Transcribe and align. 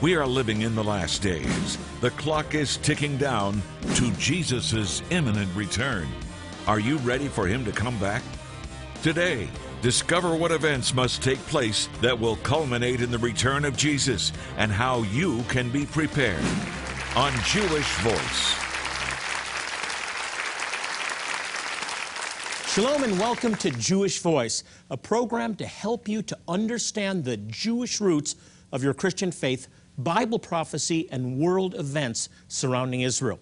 We 0.00 0.14
are 0.14 0.26
living 0.26 0.62
in 0.62 0.74
the 0.74 0.82
last 0.82 1.20
days. 1.20 1.76
The 2.00 2.10
clock 2.12 2.54
is 2.54 2.78
ticking 2.78 3.18
down 3.18 3.60
to 3.96 4.10
Jesus' 4.12 5.02
imminent 5.10 5.54
return. 5.54 6.08
Are 6.66 6.80
you 6.80 6.96
ready 6.98 7.28
for 7.28 7.46
him 7.46 7.66
to 7.66 7.70
come 7.70 7.98
back? 7.98 8.22
Today, 9.02 9.50
discover 9.82 10.34
what 10.34 10.52
events 10.52 10.94
must 10.94 11.22
take 11.22 11.38
place 11.40 11.90
that 12.00 12.18
will 12.18 12.36
culminate 12.36 13.02
in 13.02 13.10
the 13.10 13.18
return 13.18 13.66
of 13.66 13.76
Jesus 13.76 14.32
and 14.56 14.72
how 14.72 15.02
you 15.02 15.42
can 15.50 15.68
be 15.68 15.84
prepared. 15.84 16.42
On 17.14 17.30
Jewish 17.44 17.92
Voice. 17.96 18.54
Shalom 22.72 23.04
and 23.04 23.18
welcome 23.18 23.54
to 23.56 23.70
Jewish 23.72 24.20
Voice, 24.20 24.64
a 24.88 24.96
program 24.96 25.56
to 25.56 25.66
help 25.66 26.08
you 26.08 26.22
to 26.22 26.38
understand 26.48 27.26
the 27.26 27.36
Jewish 27.36 28.00
roots 28.00 28.34
of 28.72 28.82
your 28.82 28.94
Christian 28.94 29.32
faith, 29.32 29.68
Bible 30.04 30.38
prophecy, 30.38 31.08
and 31.10 31.38
world 31.38 31.74
events 31.74 32.28
surrounding 32.48 33.02
Israel. 33.02 33.38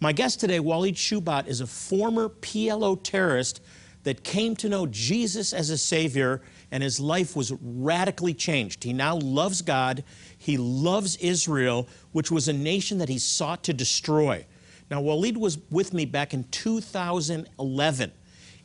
My 0.00 0.12
guest 0.12 0.40
today, 0.40 0.60
Walid 0.60 0.94
Shoebat, 0.94 1.46
is 1.46 1.60
a 1.60 1.66
former 1.66 2.28
PLO 2.28 3.02
terrorist 3.02 3.60
that 4.04 4.22
came 4.22 4.54
to 4.56 4.68
know 4.68 4.86
Jesus 4.86 5.52
as 5.52 5.70
a 5.70 5.78
Savior, 5.78 6.40
and 6.70 6.82
his 6.82 7.00
life 7.00 7.34
was 7.34 7.52
radically 7.60 8.32
changed. 8.32 8.84
He 8.84 8.92
now 8.92 9.16
loves 9.16 9.60
God, 9.60 10.04
he 10.36 10.56
loves 10.56 11.16
Israel, 11.16 11.88
which 12.12 12.30
was 12.30 12.48
a 12.48 12.52
nation 12.52 12.98
that 12.98 13.08
he 13.08 13.18
sought 13.18 13.64
to 13.64 13.74
destroy. 13.74 14.46
Now, 14.90 15.00
Walid 15.00 15.36
was 15.36 15.58
with 15.70 15.92
me 15.92 16.04
back 16.04 16.32
in 16.32 16.44
2011. 16.44 18.12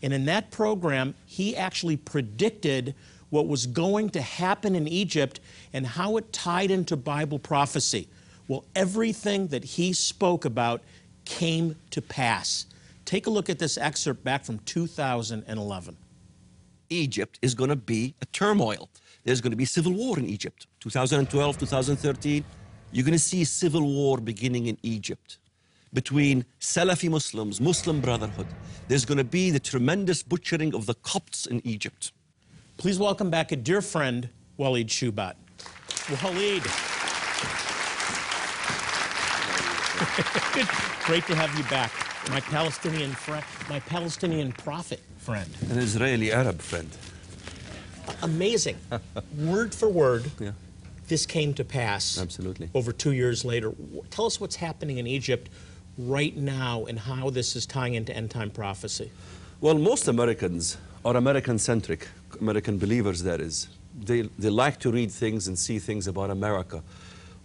And 0.02 0.14
in 0.14 0.26
that 0.26 0.52
program, 0.52 1.16
he 1.26 1.56
actually 1.56 1.98
predicted 1.98 2.94
what 3.34 3.48
was 3.48 3.66
going 3.66 4.12
to 4.12 4.22
happen 4.22 4.76
in 4.76 4.88
Egypt 4.88 5.40
and 5.74 5.88
how 5.88 6.18
it 6.18 6.32
tied 6.32 6.70
into 6.70 6.96
Bible 6.96 7.40
prophecy. 7.40 8.08
Well, 8.48 8.64
everything 8.76 9.48
that 9.48 9.64
he 9.64 9.92
spoke 9.92 10.46
about 10.46 10.84
came 11.26 11.76
to 11.90 12.00
pass. 12.00 12.68
Take 13.06 13.26
a 13.26 13.32
look 13.32 13.50
at 13.50 13.58
this 13.58 13.76
excerpt 13.76 14.24
back 14.24 14.46
from 14.46 14.60
2011. 14.60 15.98
Egypt 16.92 17.40
is 17.42 17.56
going 17.56 17.72
to 17.72 17.76
be 17.76 18.14
a 18.22 18.28
turmoil. 18.28 18.88
There's 19.24 19.42
going 19.42 19.52
to 19.52 19.58
be 19.58 19.66
civil 19.66 19.94
war 19.94 20.20
in 20.20 20.28
Egypt. 20.28 20.68
2012, 20.82 21.58
2013, 21.58 22.46
you're 22.92 23.04
going 23.04 23.14
to 23.14 23.18
see 23.18 23.44
civil 23.44 23.82
war 23.82 24.20
beginning 24.20 24.68
in 24.68 24.78
Egypt 24.84 25.40
between 25.92 26.46
Salafi 26.60 27.10
Muslims, 27.10 27.60
Muslim 27.60 28.00
Brotherhood. 28.00 28.48
There's 28.88 29.06
going 29.06 29.18
to 29.18 29.24
be 29.24 29.50
the 29.50 29.60
tremendous 29.60 30.22
butchering 30.22 30.76
of 30.76 30.86
the 30.86 30.94
Copts 30.94 31.48
in 31.48 31.66
Egypt. 31.66 32.12
Please 32.78 33.00
welcome 33.00 33.30
back 33.30 33.52
a 33.52 33.56
dear 33.56 33.82
friend, 33.82 34.30
Walid 34.58 34.88
Shoebat. 34.88 35.36
Walid. 36.22 36.64
Great 41.06 41.26
to 41.28 41.36
have 41.36 41.56
you 41.58 41.64
back. 41.66 41.92
My 42.30 42.40
Palestinian 42.42 43.12
friend, 43.12 43.44
my 43.70 43.80
Palestinian 43.82 44.52
prophet 44.54 45.00
friend. 45.18 45.50
An 45.70 45.78
Israeli 45.78 46.32
Arab 46.32 46.60
friend. 46.62 46.90
Amazing. 48.22 48.78
word 49.38 49.74
for 49.74 49.90
word, 49.90 50.30
Yeah. 50.40 50.52
this 51.08 51.26
came 51.26 51.54
to 51.56 51.64
pass. 51.64 52.18
Absolutely. 52.20 52.70
Over 52.74 52.92
two 52.92 53.12
years 53.12 53.46
later. 53.46 53.74
Tell 54.10 54.26
us 54.26 54.40
what's 54.42 54.56
happening 54.58 54.98
in 54.98 55.08
Egypt 55.08 55.50
right 55.98 56.36
now 56.36 56.86
and 56.86 57.00
how 57.00 57.30
this 57.30 57.56
is 57.56 57.66
tying 57.66 57.94
into 57.94 58.16
end 58.16 58.32
time 58.32 58.50
prophecy. 58.50 59.12
Well, 59.62 59.76
most 59.78 60.08
Americans 60.08 60.78
are 61.06 61.16
American 61.16 61.60
centric, 61.60 62.08
American 62.42 62.78
believers, 62.78 63.24
that 63.24 63.42
is. 63.42 63.68
They, 64.00 64.22
they 64.40 64.50
like 64.50 64.80
to 64.80 64.92
read 64.92 65.12
things 65.12 65.48
and 65.48 65.58
see 65.58 65.80
things 65.80 66.08
about 66.08 66.30
America. 66.30 66.84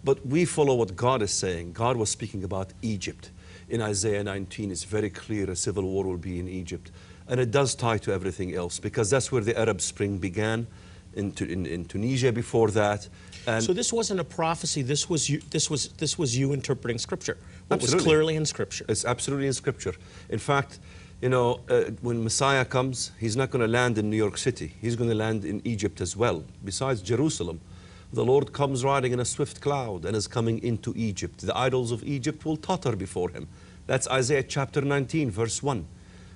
But 0.03 0.25
we 0.25 0.45
follow 0.45 0.75
what 0.75 0.95
God 0.95 1.21
is 1.21 1.31
saying. 1.31 1.73
God 1.73 1.97
was 1.97 2.09
speaking 2.09 2.43
about 2.43 2.73
Egypt. 2.81 3.31
In 3.69 3.81
Isaiah 3.81 4.23
19, 4.23 4.71
it's 4.71 4.83
very 4.83 5.09
clear 5.09 5.49
a 5.51 5.55
civil 5.55 5.83
war 5.83 6.05
will 6.05 6.17
be 6.17 6.39
in 6.39 6.47
Egypt. 6.47 6.91
And 7.27 7.39
it 7.39 7.51
does 7.51 7.75
tie 7.75 7.99
to 7.99 8.11
everything 8.11 8.55
else 8.55 8.79
because 8.79 9.09
that's 9.09 9.31
where 9.31 9.41
the 9.41 9.57
Arab 9.59 9.81
Spring 9.81 10.17
began 10.17 10.65
in, 11.13 11.33
in, 11.39 11.65
in 11.65 11.85
Tunisia 11.85 12.31
before 12.31 12.71
that. 12.71 13.07
And 13.45 13.63
So 13.63 13.73
this 13.73 13.93
wasn't 13.93 14.19
a 14.19 14.23
prophecy. 14.23 14.81
This 14.81 15.09
was 15.09 15.29
you. 15.29 15.41
This 15.49 15.69
was 15.69 15.89
this 15.89 16.17
was 16.17 16.37
you 16.37 16.53
interpreting 16.53 16.97
Scripture. 16.97 17.37
What 17.67 17.81
was 17.81 17.93
Absolutely. 17.93 18.05
clearly 18.05 18.35
in 18.35 18.45
Scripture. 18.45 18.85
It's 18.89 19.05
absolutely 19.05 19.47
in 19.47 19.53
Scripture. 19.53 19.93
In 20.29 20.39
fact, 20.39 20.79
you 21.21 21.29
know, 21.29 21.59
uh, 21.69 21.91
when 22.01 22.23
Messiah 22.23 22.63
comes, 22.63 23.11
he's 23.19 23.35
not 23.35 23.49
going 23.51 23.61
to 23.61 23.67
land 23.67 23.97
in 23.97 24.09
New 24.09 24.17
York 24.17 24.37
City. 24.37 24.73
He's 24.81 24.95
going 24.95 25.09
to 25.09 25.15
land 25.15 25.43
in 25.43 25.61
Egypt 25.65 25.99
as 25.99 26.15
well. 26.15 26.45
Besides 26.63 27.01
Jerusalem, 27.01 27.59
the 28.13 28.23
Lord 28.23 28.53
comes 28.53 28.83
riding 28.83 29.11
in 29.11 29.19
a 29.19 29.25
swift 29.25 29.61
cloud 29.61 30.05
and 30.05 30.15
is 30.15 30.27
coming 30.27 30.63
into 30.63 30.93
Egypt. 30.95 31.41
The 31.41 31.55
idols 31.57 31.91
of 31.91 32.03
Egypt 32.03 32.45
will 32.45 32.57
totter 32.57 32.95
before 32.95 33.29
him. 33.29 33.47
That's 33.85 34.07
Isaiah 34.07 34.43
chapter 34.43 34.81
19, 34.81 35.29
verse 35.29 35.61
1. 35.61 35.85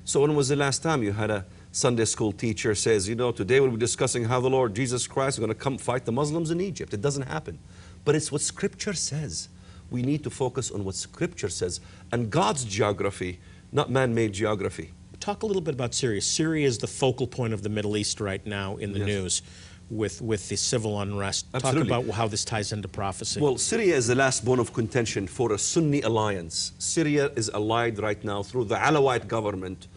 So 0.05 0.21
when 0.21 0.35
was 0.35 0.49
the 0.49 0.55
last 0.55 0.83
time 0.83 1.01
you 1.01 1.13
had 1.13 1.31
a 1.31 1.45
Sunday 1.71 2.05
school 2.05 2.31
teacher 2.31 2.75
says, 2.75 3.07
you 3.07 3.15
know, 3.15 3.31
today 3.31 3.59
we'll 3.59 3.71
be 3.71 3.77
discussing 3.77 4.25
how 4.25 4.39
the 4.39 4.49
Lord 4.49 4.75
Jesus 4.75 5.07
Christ 5.07 5.35
is 5.35 5.39
going 5.39 5.49
to 5.49 5.55
come 5.55 5.77
fight 5.77 6.05
the 6.05 6.11
Muslims 6.11 6.51
in 6.51 6.59
Egypt. 6.61 6.93
It 6.93 7.01
doesn't 7.01 7.23
happen. 7.23 7.57
But 8.05 8.15
it's 8.15 8.31
what 8.31 8.41
Scripture 8.41 8.93
says. 8.93 9.47
We 9.89 10.01
need 10.01 10.23
to 10.23 10.29
focus 10.29 10.71
on 10.71 10.83
what 10.83 10.95
Scripture 10.95 11.49
says 11.49 11.79
and 12.11 12.29
God's 12.29 12.65
geography, 12.65 13.39
not 13.73 13.89
man-made 13.89 14.31
geography. 14.33 14.91
Talk 15.19 15.43
a 15.43 15.45
little 15.45 15.61
bit 15.61 15.73
about 15.73 15.93
Syria. 15.93 16.21
Syria 16.21 16.67
is 16.67 16.77
the 16.77 16.87
focal 16.87 17.27
point 17.27 17.53
of 17.53 17.63
the 17.63 17.69
Middle 17.69 17.97
East 17.97 18.19
right 18.19 18.45
now 18.45 18.75
in 18.77 18.93
the 18.93 18.99
Yes. 18.99 19.07
news, 19.07 19.41
with 19.89 20.21
with 20.21 20.47
the 20.49 20.55
civil 20.55 20.99
unrest. 21.01 21.45
Absolutely. 21.53 21.89
Talk 21.89 22.03
about 22.05 22.15
how 22.15 22.27
this 22.27 22.43
ties 22.45 22.71
into 22.71 22.87
prophecy. 22.87 23.39
Well, 23.39 23.57
Syria 23.57 23.95
is 23.95 24.07
the 24.07 24.15
last 24.15 24.43
bone 24.45 24.59
of 24.59 24.73
contention 24.73 25.27
for 25.27 25.53
a 25.53 25.57
Sunni 25.57 26.01
alliance. 26.01 26.71
Syria 26.77 27.31
is 27.35 27.49
allied 27.53 27.99
right 27.99 28.21
now 28.23 28.43
through 28.43 28.65
the 28.65 28.75
Alawite 28.75 29.27
government 29.27 29.87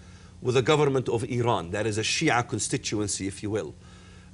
with 0.43 0.55
the 0.55 0.63
government 0.63 1.09
of 1.09 1.25
Iran. 1.25 1.71
That 1.71 1.87
is 1.87 1.99
a 1.99 2.03
Shia 2.03 2.47
constituency, 2.49 3.27
if 3.27 3.43
you 3.43 3.51
will. 3.51 3.75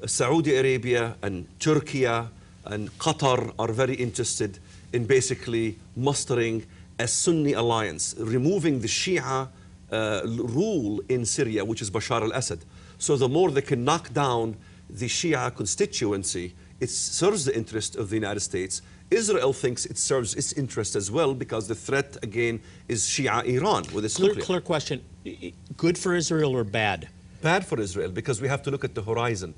Uh, 0.02 0.06
Saudi 0.06 0.56
Arabia 0.56 1.16
and 1.22 1.46
Turkey 1.58 2.04
and 2.04 2.90
Qatar 2.98 3.52
are 3.58 3.72
very 3.72 3.94
interested 3.94 4.58
in 4.92 5.06
basically 5.06 5.78
mustering 5.96 6.66
a 6.98 7.08
Sunni 7.08 7.52
alliance, 7.52 8.14
removing 8.18 8.80
the 8.80 8.88
Shia 8.88 9.48
uh, 9.90 10.22
rule 10.24 11.00
in 11.08 11.24
Syria, 11.24 11.64
which 11.64 11.82
is 11.82 11.90
Bashar 11.90 12.22
al 12.22 12.32
Assad. 12.32 12.64
So 12.98 13.16
the 13.16 13.28
more 13.28 13.50
they 13.50 13.62
can 13.62 13.84
knock 13.84 14.12
down 14.12 14.56
the 14.88 15.06
Shia 15.06 15.54
constituency, 15.54 16.54
it 16.80 16.90
serves 16.90 17.44
the 17.44 17.56
interest 17.56 17.96
of 17.96 18.10
the 18.10 18.16
United 18.16 18.40
States. 18.40 18.82
Israel 19.10 19.52
thinks 19.52 19.84
it 19.86 19.98
serves 19.98 20.34
its 20.34 20.52
interest 20.54 20.96
as 20.96 21.10
well 21.10 21.34
because 21.34 21.68
the 21.68 21.74
threat 21.74 22.16
again 22.22 22.60
is 22.88 23.04
Shia 23.04 23.44
Iran 23.44 23.84
with 23.92 24.04
its 24.04 24.16
clear, 24.16 24.28
nuclear. 24.28 24.44
clear 24.44 24.60
question. 24.60 25.02
Good 25.76 25.98
for 25.98 26.14
Israel 26.14 26.56
or 26.56 26.64
bad? 26.64 27.08
Bad 27.42 27.66
for 27.66 27.80
Israel 27.80 28.10
because 28.10 28.40
we 28.40 28.48
have 28.48 28.62
to 28.62 28.70
look 28.70 28.84
at 28.84 28.94
the 28.94 29.02
horizon. 29.02 29.54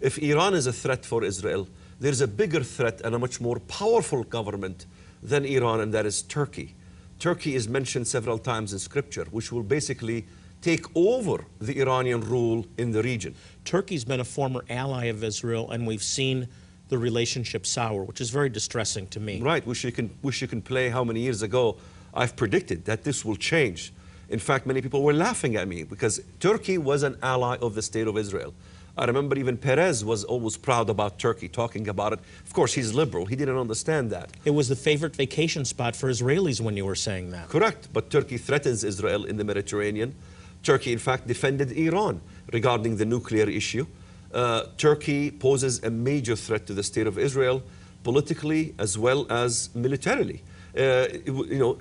If 0.00 0.18
Iran 0.18 0.54
is 0.54 0.66
a 0.66 0.72
threat 0.72 1.04
for 1.04 1.24
Israel, 1.24 1.66
there's 1.98 2.20
a 2.20 2.28
bigger 2.28 2.62
threat 2.62 3.00
and 3.02 3.14
a 3.14 3.18
much 3.18 3.40
more 3.40 3.58
powerful 3.60 4.22
government 4.24 4.86
than 5.24 5.44
Iran, 5.44 5.80
and 5.80 5.92
that 5.94 6.06
is 6.06 6.22
Turkey. 6.22 6.74
Turkey 7.18 7.54
is 7.54 7.68
mentioned 7.68 8.06
several 8.06 8.38
times 8.38 8.72
in 8.72 8.78
scripture, 8.78 9.24
which 9.30 9.50
will 9.50 9.62
basically 9.62 10.26
take 10.60 10.84
over 10.94 11.44
the 11.60 11.80
Iranian 11.80 12.20
rule 12.20 12.66
in 12.78 12.92
the 12.92 13.02
region. 13.02 13.34
Turkey's 13.64 14.04
been 14.04 14.20
a 14.20 14.24
former 14.24 14.64
ally 14.68 15.06
of 15.06 15.24
Israel, 15.24 15.70
and 15.70 15.86
we've 15.86 16.02
seen 16.02 16.48
the 16.88 16.98
relationship 16.98 17.66
sour, 17.66 18.02
which 18.04 18.20
is 18.20 18.30
very 18.30 18.48
distressing 18.48 19.06
to 19.08 19.20
me. 19.20 19.40
Right, 19.40 19.66
wish 19.66 19.84
you 19.84 19.92
can 19.92 20.10
wish 20.22 20.42
you 20.42 20.48
can 20.48 20.60
play 20.60 20.90
how 20.90 21.02
many 21.02 21.20
years 21.20 21.42
ago 21.42 21.76
I've 22.12 22.36
predicted 22.36 22.84
that 22.84 23.04
this 23.04 23.24
will 23.24 23.36
change. 23.36 23.92
In 24.28 24.38
fact, 24.38 24.66
many 24.66 24.80
people 24.80 25.02
were 25.02 25.12
laughing 25.12 25.56
at 25.56 25.68
me 25.68 25.82
because 25.84 26.20
Turkey 26.40 26.78
was 26.78 27.02
an 27.02 27.16
ally 27.22 27.56
of 27.60 27.74
the 27.74 27.82
state 27.82 28.06
of 28.06 28.16
Israel. 28.16 28.54
I 28.96 29.06
remember 29.06 29.36
even 29.36 29.56
Peres 29.56 30.04
was 30.04 30.22
always 30.22 30.56
proud 30.56 30.88
about 30.88 31.18
Turkey, 31.18 31.48
talking 31.48 31.88
about 31.88 32.12
it. 32.12 32.20
Of 32.46 32.52
course, 32.52 32.72
he's 32.74 32.94
liberal. 32.94 33.26
He 33.26 33.34
didn't 33.34 33.58
understand 33.58 34.10
that. 34.10 34.30
It 34.44 34.50
was 34.50 34.68
the 34.68 34.76
favorite 34.76 35.16
vacation 35.16 35.64
spot 35.64 35.96
for 35.96 36.08
Israelis 36.08 36.60
when 36.60 36.76
you 36.76 36.84
were 36.84 36.94
saying 36.94 37.30
that. 37.30 37.48
Correct. 37.48 37.88
But 37.92 38.10
Turkey 38.10 38.38
threatens 38.38 38.84
Israel 38.84 39.24
in 39.24 39.36
the 39.36 39.44
Mediterranean. 39.44 40.14
Turkey, 40.62 40.92
in 40.92 41.00
fact, 41.00 41.26
defended 41.26 41.72
Iran 41.72 42.20
regarding 42.52 42.96
the 42.96 43.04
nuclear 43.04 43.48
issue. 43.48 43.86
Uh, 44.32 44.64
Turkey 44.78 45.30
poses 45.30 45.82
a 45.82 45.90
major 45.90 46.36
threat 46.36 46.66
to 46.68 46.74
the 46.74 46.82
state 46.82 47.06
of 47.08 47.18
Israel 47.18 47.62
politically 48.04 48.74
as 48.78 48.96
well 48.96 49.26
as 49.30 49.70
militarily. 49.74 50.42
Uh, 50.76 51.06
you 51.24 51.58
know, 51.58 51.78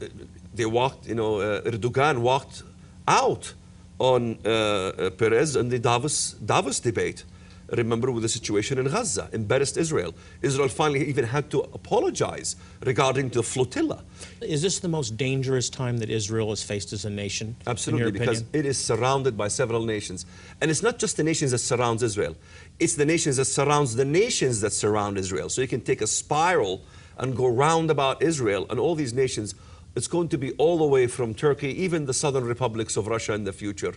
they 0.54 0.66
walked, 0.66 1.08
you 1.08 1.16
know, 1.16 1.40
uh, 1.40 1.62
Erdogan 1.62 2.20
walked 2.20 2.64
out 3.08 3.54
on 4.00 4.38
uh, 4.46 4.50
uh, 4.50 5.10
Peres 5.12 5.56
and 5.56 5.72
the 5.72 5.80
Davos, 5.80 6.34
Davos 6.34 6.80
debate. 6.80 7.24
Remember 7.70 8.12
with 8.12 8.24
the 8.24 8.30
situation 8.30 8.78
in 8.78 8.88
Gaza, 8.88 9.30
embarrassed 9.32 9.78
Israel. 9.78 10.14
Israel 10.42 10.68
finally 10.68 11.08
even 11.08 11.26
had 11.26 11.50
to 11.52 11.62
apologize 11.74 12.56
regarding 12.86 13.30
the 13.30 13.42
flotilla. 13.42 14.04
Is 14.42 14.62
this 14.62 14.80
the 14.80 14.90
most 14.90 15.18
dangerous 15.18 15.70
time 15.70 15.98
that 15.98 16.10
Israel 16.10 16.50
has 16.50 16.62
faced 16.62 16.94
as 16.94 17.06
a 17.06 17.10
nation? 17.10 17.56
Absolutely, 17.66 18.12
because 18.12 18.44
it 18.54 18.66
is 18.66 18.78
surrounded 18.78 19.38
by 19.38 19.48
several 19.48 19.86
nations. 19.86 20.26
And 20.62 20.70
it's 20.70 20.84
not 20.84 21.00
just 21.00 21.18
the 21.18 21.24
nations 21.24 21.52
that 21.52 21.60
surrounds 21.60 22.04
Israel. 22.04 22.36
It's 22.80 22.96
the 22.96 23.06
nations 23.06 23.38
that 23.38 23.46
surrounds 23.46 23.96
the 23.96 24.06
nations 24.06 24.62
that 24.62 24.74
surround 24.74 25.18
Israel. 25.18 25.50
So 25.50 25.62
you 25.62 25.68
can 25.68 25.82
take 25.82 26.02
a 26.02 26.08
spiral 26.08 26.82
and 27.18 27.36
go 27.36 27.48
round 27.48 27.90
about 27.90 28.22
Israel 28.22 28.68
and 28.70 28.80
all 28.80 28.94
these 28.94 29.14
nations, 29.14 29.56
it's 29.96 30.08
going 30.08 30.30
to 30.30 30.38
be 30.38 30.52
all 30.54 30.78
the 30.78 30.86
way 30.86 31.08
from 31.08 31.34
Turkey, 31.34 31.70
even 31.84 32.06
the 32.06 32.14
southern 32.14 32.46
republics 32.46 32.98
of 32.98 33.08
Russia 33.08 33.34
in 33.34 33.44
the 33.44 33.54
future, 33.54 33.94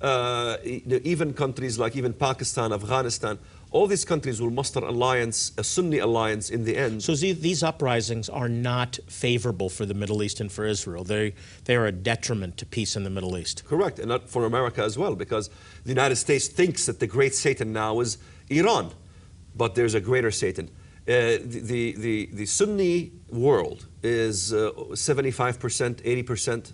uh, 0.00 0.56
even 0.64 1.32
countries 1.32 1.78
like 1.78 1.96
even 1.96 2.12
Pakistan, 2.12 2.72
Afghanistan, 2.72 3.38
all 3.70 3.86
these 3.88 4.04
countries 4.04 4.40
will 4.40 4.50
muster 4.50 4.78
alliance, 4.78 5.52
a 5.58 5.64
Sunni 5.64 5.98
alliance 5.98 6.48
in 6.48 6.64
the 6.64 6.76
end. 6.76 7.02
So 7.02 7.14
these 7.16 7.62
uprisings 7.62 8.28
are 8.28 8.48
not 8.48 8.98
favorable 9.08 9.68
for 9.68 9.84
the 9.84 9.94
Middle 9.94 10.22
East 10.22 10.40
and 10.40 10.50
for 10.50 10.64
Israel. 10.64 11.02
They, 11.02 11.34
they 11.64 11.74
are 11.74 11.86
a 11.86 11.92
detriment 11.92 12.56
to 12.58 12.66
peace 12.66 12.94
in 12.94 13.02
the 13.02 13.10
Middle 13.10 13.36
East. 13.36 13.64
Correct, 13.64 13.98
and 13.98 14.08
not 14.08 14.28
for 14.28 14.44
America 14.44 14.82
as 14.82 14.96
well, 14.96 15.16
because 15.16 15.50
the 15.82 15.88
United 15.88 16.16
States 16.16 16.46
thinks 16.46 16.86
that 16.86 17.00
the 17.00 17.06
great 17.08 17.34
Satan 17.34 17.72
now 17.72 17.98
is 17.98 18.18
Iran, 18.48 18.92
but 19.56 19.74
there's 19.74 19.94
a 19.94 20.00
greater 20.00 20.30
Satan. 20.30 20.70
Uh, 21.06 21.36
the, 21.44 21.92
the, 21.98 22.30
the, 22.32 22.46
Sunni 22.46 23.12
world 23.28 23.86
is 24.02 24.54
uh, 24.54 24.70
75%, 24.92 25.96
80%. 25.96 26.72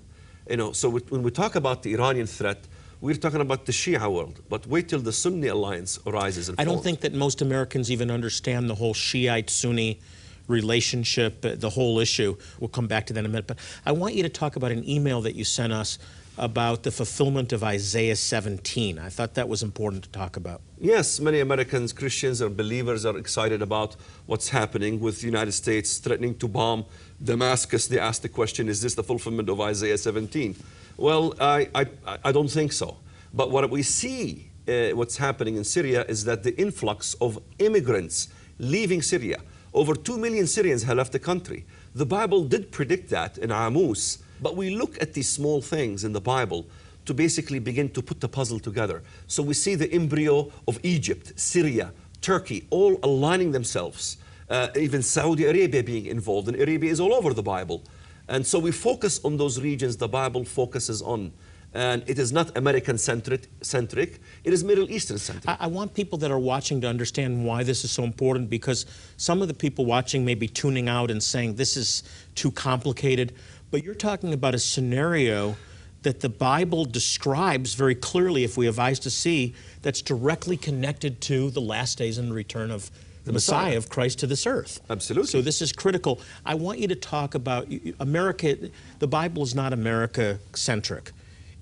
You 0.48 0.56
know, 0.56 0.70
so 0.72 0.88
when 0.88 1.24
we 1.24 1.32
talk 1.32 1.56
about 1.56 1.82
the 1.82 1.94
Iranian 1.94 2.28
threat, 2.28 2.68
we're 3.00 3.16
talking 3.16 3.40
about 3.40 3.66
the 3.66 3.72
Shia 3.72 4.08
world. 4.12 4.40
But 4.48 4.68
wait 4.68 4.88
till 4.88 5.00
the 5.00 5.12
Sunni 5.12 5.48
alliance 5.48 5.98
arises 6.06 6.48
and 6.48 6.60
I 6.60 6.64
don't 6.64 6.82
think 6.82 7.00
that 7.00 7.12
most 7.12 7.42
Americans 7.42 7.90
even 7.90 8.08
understand 8.08 8.70
the 8.70 8.76
whole 8.76 8.94
Shiite 8.94 9.50
Sunni 9.50 9.98
relationship, 10.46 11.44
uh, 11.44 11.56
the 11.56 11.70
whole 11.70 11.98
issue. 11.98 12.36
We'll 12.60 12.68
come 12.68 12.86
back 12.86 13.06
to 13.06 13.12
that 13.14 13.20
in 13.20 13.26
a 13.26 13.28
minute. 13.28 13.48
But 13.48 13.58
I 13.84 13.90
want 13.90 14.14
you 14.14 14.22
to 14.22 14.28
talk 14.28 14.54
about 14.54 14.70
an 14.70 14.88
email 14.88 15.22
that 15.22 15.34
you 15.34 15.42
sent 15.44 15.72
us 15.72 15.98
about 16.38 16.82
the 16.84 16.90
fulfillment 16.90 17.52
of 17.52 17.62
Isaiah 17.62 18.16
17. 18.16 18.98
I 18.98 19.08
thought 19.08 19.34
that 19.34 19.48
was 19.48 19.62
important 19.62 20.04
to 20.04 20.10
talk 20.10 20.36
about. 20.36 20.60
Yes, 20.78 21.20
many 21.20 21.40
Americans, 21.40 21.92
Christians, 21.92 22.40
or 22.40 22.48
believers 22.48 23.04
are 23.04 23.16
excited 23.18 23.60
about 23.62 23.96
what's 24.26 24.48
happening 24.48 25.00
with 25.00 25.20
the 25.20 25.26
United 25.26 25.52
States 25.52 25.98
threatening 25.98 26.34
to 26.38 26.48
bomb 26.48 26.84
Damascus. 27.22 27.86
They 27.86 27.98
ask 27.98 28.22
the 28.22 28.28
question, 28.28 28.68
is 28.68 28.80
this 28.80 28.94
the 28.94 29.02
fulfillment 29.02 29.48
of 29.48 29.60
Isaiah 29.60 29.98
17? 29.98 30.56
Well, 30.96 31.34
I, 31.40 31.68
I, 31.74 31.86
I 32.24 32.32
don't 32.32 32.50
think 32.50 32.72
so. 32.72 32.96
But 33.32 33.50
what 33.50 33.68
we 33.70 33.82
see, 33.82 34.50
uh, 34.66 34.90
what's 34.90 35.16
happening 35.18 35.56
in 35.56 35.64
Syria, 35.64 36.04
is 36.08 36.24
that 36.24 36.42
the 36.42 36.58
influx 36.58 37.14
of 37.14 37.38
immigrants 37.58 38.28
leaving 38.58 39.02
Syria, 39.02 39.40
over 39.72 39.94
2 39.94 40.18
million 40.18 40.46
Syrians 40.46 40.82
have 40.84 40.96
left 40.96 41.12
the 41.12 41.18
country. 41.18 41.64
The 41.94 42.06
Bible 42.06 42.44
did 42.44 42.72
predict 42.72 43.10
that 43.10 43.38
in 43.38 43.52
Amos, 43.52 44.18
but 44.42 44.56
we 44.56 44.70
look 44.70 45.00
at 45.02 45.14
these 45.14 45.28
small 45.28 45.60
things 45.60 46.04
in 46.04 46.12
the 46.12 46.20
Bible 46.20 46.66
to 47.06 47.14
basically 47.14 47.58
begin 47.58 47.88
to 47.90 48.02
put 48.02 48.20
the 48.20 48.28
puzzle 48.28 48.60
together. 48.60 49.02
So 49.26 49.42
we 49.42 49.54
see 49.54 49.74
the 49.74 49.90
embryo 49.92 50.52
of 50.68 50.78
Egypt, 50.82 51.32
Syria, 51.36 51.92
Turkey, 52.20 52.66
all 52.70 52.98
aligning 53.02 53.52
themselves, 53.52 54.18
uh, 54.48 54.68
even 54.76 55.02
Saudi 55.02 55.44
Arabia 55.46 55.82
being 55.82 56.06
involved, 56.06 56.48
and 56.48 56.60
Arabia 56.60 56.90
is 56.90 57.00
all 57.00 57.14
over 57.14 57.32
the 57.32 57.42
Bible. 57.42 57.82
And 58.28 58.46
so 58.46 58.58
we 58.58 58.70
focus 58.70 59.20
on 59.24 59.36
those 59.36 59.60
regions 59.60 59.96
the 59.96 60.08
Bible 60.08 60.44
focuses 60.44 61.02
on. 61.02 61.32
And 61.72 62.02
it 62.08 62.18
is 62.18 62.32
not 62.32 62.56
American 62.56 62.98
centric, 62.98 63.48
centric 63.60 64.20
it 64.42 64.52
is 64.52 64.64
Middle 64.64 64.90
Eastern 64.90 65.18
centric. 65.18 65.48
I, 65.48 65.64
I 65.64 65.66
want 65.68 65.94
people 65.94 66.18
that 66.18 66.30
are 66.30 66.38
watching 66.38 66.80
to 66.80 66.88
understand 66.88 67.44
why 67.44 67.62
this 67.62 67.84
is 67.84 67.92
so 67.92 68.02
important 68.02 68.50
because 68.50 68.86
some 69.16 69.40
of 69.40 69.46
the 69.46 69.54
people 69.54 69.84
watching 69.84 70.24
may 70.24 70.34
be 70.34 70.48
tuning 70.48 70.88
out 70.88 71.12
and 71.12 71.22
saying 71.22 71.54
this 71.54 71.76
is 71.76 72.02
too 72.34 72.50
complicated. 72.50 73.34
But 73.70 73.84
you're 73.84 73.94
talking 73.94 74.32
about 74.32 74.54
a 74.54 74.58
scenario 74.58 75.56
that 76.02 76.20
the 76.20 76.28
Bible 76.28 76.84
describes 76.84 77.74
very 77.74 77.94
clearly, 77.94 78.42
if 78.42 78.56
we 78.56 78.66
have 78.66 78.78
eyes 78.78 78.98
to 79.00 79.10
see, 79.10 79.54
that's 79.82 80.02
directly 80.02 80.56
connected 80.56 81.20
to 81.22 81.50
the 81.50 81.60
last 81.60 81.98
days 81.98 82.18
and 82.18 82.30
the 82.30 82.34
return 82.34 82.70
of 82.70 82.90
the 83.24 83.32
Messiah, 83.32 83.64
Messiah. 83.64 83.76
of 83.76 83.88
Christ 83.90 84.18
to 84.20 84.26
this 84.26 84.46
earth. 84.46 84.80
Absolutely. 84.88 85.28
So 85.28 85.42
this 85.42 85.60
is 85.60 85.72
critical. 85.72 86.20
I 86.44 86.54
want 86.54 86.78
you 86.78 86.88
to 86.88 86.94
talk 86.94 87.34
about 87.34 87.68
America. 88.00 88.70
The 88.98 89.06
Bible 89.06 89.42
is 89.42 89.54
not 89.54 89.74
America 89.74 90.38
centric; 90.54 91.12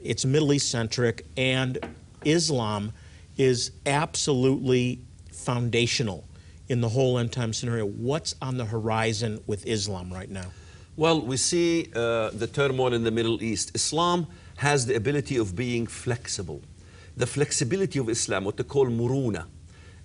it's 0.01 0.25
Middle 0.25 0.53
East 0.53 0.71
centric, 0.71 1.27
and 1.37 1.79
Islam 2.25 2.93
is 3.37 3.73
absolutely 3.87 5.01
foundational 5.33 6.25
in 6.69 6.81
the 6.81 6.89
whole 6.89 7.19
end 7.19 7.33
time 7.33 7.53
scenario. 7.53 7.87
What's 7.87 8.37
on 8.41 8.57
the 8.57 8.67
horizon 8.67 9.41
with 9.49 9.67
Islam 9.67 10.13
right 10.13 10.31
now? 10.31 10.47
Well, 10.99 11.21
we 11.21 11.37
see 11.37 11.93
uh, 11.95 12.31
the 12.31 12.49
turmoil 12.49 12.93
in 12.93 13.05
the 13.05 13.13
Middle 13.13 13.41
East. 13.41 13.71
Islam 13.73 14.27
has 14.57 14.85
the 14.87 14.97
ability 14.97 15.37
of 15.37 15.55
being 15.55 15.87
flexible. 15.87 16.61
The 17.17 17.25
flexibility 17.25 18.01
of 18.01 18.09
Islam, 18.09 18.43
what 18.43 18.57
they 18.57 18.65
call 18.65 18.87
muruna. 18.87 19.47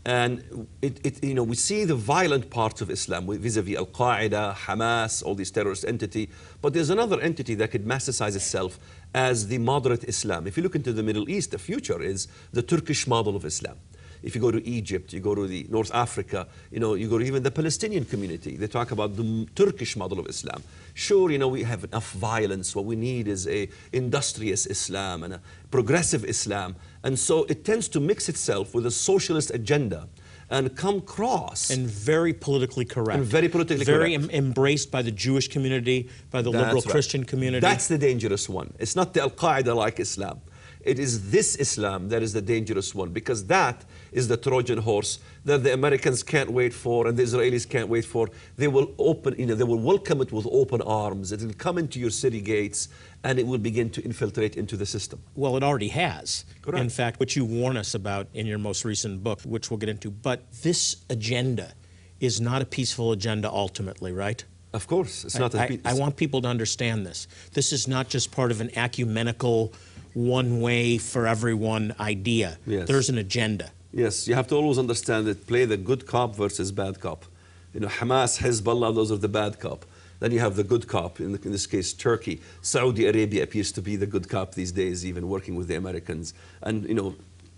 And 0.05 0.67
it, 0.83 1.03
it, 1.03 1.23
you 1.23 1.33
know, 1.33 1.41
we 1.41 1.55
see 1.55 1.83
the 1.83 1.95
violent 1.95 2.51
parts 2.51 2.81
of 2.81 2.91
Islam 2.91 3.25
vis-a-vis 3.25 3.75
Al-Qaeda, 3.75 4.53
Hamas, 4.53 5.23
all 5.25 5.33
these 5.33 5.49
terrorist 5.49 5.83
entity. 5.83 6.29
But 6.61 6.75
there's 6.75 6.91
another 6.91 7.19
entity 7.21 7.55
that 7.55 7.71
could 7.71 7.85
massicize 7.85 8.35
itself 8.35 8.77
as 9.15 9.47
the 9.47 9.57
moderate 9.57 10.03
Islam. 10.03 10.45
If 10.45 10.57
you 10.57 10.61
look 10.61 10.75
into 10.75 10.93
the 10.93 11.01
Middle 11.01 11.27
East, 11.27 11.49
the 11.49 11.57
future 11.57 12.03
is 12.03 12.27
the 12.51 12.61
Turkish 12.61 13.07
model 13.07 13.35
of 13.35 13.45
Islam. 13.45 13.77
If 14.23 14.35
you 14.35 14.41
go 14.41 14.51
to 14.51 14.65
Egypt, 14.65 15.13
you 15.13 15.19
go 15.19 15.35
to 15.35 15.45
the 15.45 15.65
North 15.69 15.93
Africa, 15.93 16.47
you 16.71 16.79
know, 16.79 16.93
you 16.93 17.09
go 17.09 17.17
to 17.17 17.25
even 17.25 17.43
the 17.43 17.51
Palestinian 17.51 18.05
community, 18.05 18.55
they 18.55 18.67
talk 18.67 18.91
about 18.91 19.17
the 19.17 19.47
Turkish 19.55 19.95
model 19.95 20.19
of 20.19 20.27
Islam. 20.27 20.63
Sure, 20.93 21.29
you 21.29 21.37
know, 21.37 21.49
we 21.49 21.63
have 21.63 21.83
enough 21.83 22.11
violence. 22.13 22.75
What 22.75 22.85
we 22.85 22.95
need 22.95 23.27
is 23.27 23.47
a 23.47 23.69
industrious 23.91 24.65
Islam 24.65 25.23
and 25.23 25.33
a 25.35 25.41
progressive 25.71 26.23
Islam. 26.23 26.75
And 27.03 27.19
so 27.19 27.43
it 27.49 27.65
tends 27.65 27.87
to 27.89 27.99
mix 27.99 28.29
itself 28.29 28.73
with 28.73 28.85
a 28.85 28.91
socialist 28.91 29.51
agenda 29.51 30.07
and 30.49 30.75
come 30.75 31.01
cross. 31.01 31.69
And 31.69 31.87
very 31.87 32.33
politically 32.33 32.85
correct. 32.85 33.17
And 33.17 33.25
very 33.25 33.49
politically 33.49 33.85
very 33.85 34.15
correct. 34.15 34.33
em- 34.33 34.45
embraced 34.45 34.91
by 34.91 35.01
the 35.01 35.11
Jewish 35.11 35.47
community, 35.47 36.09
by 36.31 36.41
the 36.41 36.51
liberal 36.51 36.75
right. 36.75 36.85
Christian 36.85 37.23
community. 37.23 37.59
That's 37.59 37.87
the 37.87 37.97
dangerous 37.97 38.47
one. 38.47 38.73
It's 38.79 38.95
not 38.95 39.13
the 39.13 39.21
Al 39.21 39.31
Qaeda 39.31 39.75
like 39.75 39.99
Islam. 39.99 40.41
It 40.83 40.99
is 40.99 41.31
this 41.31 41.55
Islam 41.55 42.09
that 42.09 42.21
is 42.21 42.33
the 42.33 42.41
dangerous 42.41 42.93
one 42.93 43.09
because 43.09 43.45
that 43.45 43.85
is 44.11 44.27
the 44.27 44.37
Trojan 44.37 44.79
horse 44.79 45.19
that 45.45 45.63
the 45.63 45.73
Americans 45.73 46.23
can't 46.23 46.51
wait 46.51 46.73
for 46.73 47.07
and 47.07 47.17
the 47.17 47.23
Israelis 47.23 47.67
can't 47.67 47.87
wait 47.87 48.05
for. 48.05 48.29
They 48.57 48.67
will 48.67 48.93
open, 48.97 49.35
you 49.37 49.45
know, 49.45 49.55
they 49.55 49.63
will 49.63 49.79
welcome 49.79 50.21
it 50.21 50.31
with 50.31 50.45
open 50.51 50.81
arms. 50.81 51.31
It 51.31 51.41
will 51.41 51.53
come 51.53 51.77
into 51.77 51.99
your 51.99 52.09
city 52.09 52.41
gates 52.41 52.89
and 53.23 53.39
it 53.39 53.47
will 53.47 53.57
begin 53.57 53.89
to 53.91 54.03
infiltrate 54.03 54.57
into 54.57 54.75
the 54.75 54.85
system. 54.85 55.21
Well, 55.35 55.55
it 55.55 55.63
already 55.63 55.87
has. 55.89 56.43
Correct. 56.61 56.81
In 56.81 56.89
fact, 56.89 57.19
which 57.19 57.35
you 57.37 57.45
warn 57.45 57.77
us 57.77 57.95
about 57.95 58.27
in 58.33 58.45
your 58.45 58.57
most 58.59 58.83
recent 58.83 59.23
book, 59.23 59.41
which 59.43 59.71
we'll 59.71 59.77
get 59.77 59.89
into. 59.89 60.11
But 60.11 60.51
this 60.61 60.97
agenda 61.09 61.73
is 62.19 62.41
not 62.41 62.61
a 62.61 62.65
peaceful 62.65 63.11
agenda 63.11 63.49
ultimately, 63.49 64.11
right? 64.11 64.43
Of 64.73 64.87
course, 64.87 65.23
it's 65.23 65.37
not 65.37 65.53
a 65.53 65.61
I, 65.61 65.79
I 65.85 65.93
want 65.93 66.15
people 66.17 66.41
to 66.41 66.47
understand 66.47 67.05
this. 67.05 67.27
This 67.53 67.71
is 67.71 67.87
not 67.87 68.09
just 68.09 68.31
part 68.31 68.49
of 68.49 68.59
an 68.59 68.71
ecumenical, 68.75 69.71
one 70.13 70.61
way 70.61 70.97
for 70.97 71.27
everyone 71.27 71.95
idea. 71.99 72.57
Yes. 72.65 72.87
There's 72.87 73.09
an 73.09 73.17
agenda. 73.17 73.71
Yes, 73.91 74.27
you 74.27 74.35
have 74.35 74.47
to 74.47 74.55
always 74.55 74.79
understand 74.79 75.27
that 75.27 75.45
play 75.45 75.65
the 75.65 75.77
good 75.77 76.07
cop 76.07 76.35
versus 76.35 76.71
bad 76.71 76.99
cop. 76.99 77.25
You 77.73 77.79
know, 77.81 77.87
Hamas, 77.87 78.39
Hezbollah, 78.39 78.93
those 78.93 79.11
are 79.11 79.17
the 79.17 79.27
bad 79.27 79.59
cop. 79.59 79.85
Then 80.19 80.31
you 80.31 80.39
have 80.39 80.55
the 80.55 80.63
good 80.63 80.87
cop, 80.87 81.19
in, 81.19 81.35
in 81.35 81.51
this 81.51 81.67
case, 81.67 81.91
Turkey. 81.93 82.41
Saudi 82.61 83.07
Arabia 83.07 83.43
appears 83.43 83.71
to 83.73 83.81
be 83.81 83.95
the 83.95 84.05
good 84.05 84.29
cop 84.29 84.53
these 84.53 84.71
days, 84.71 85.05
even 85.05 85.27
working 85.27 85.55
with 85.55 85.67
the 85.67 85.75
Americans 85.75 86.33
and, 86.61 86.87
you 86.87 86.95
know, 86.95 87.15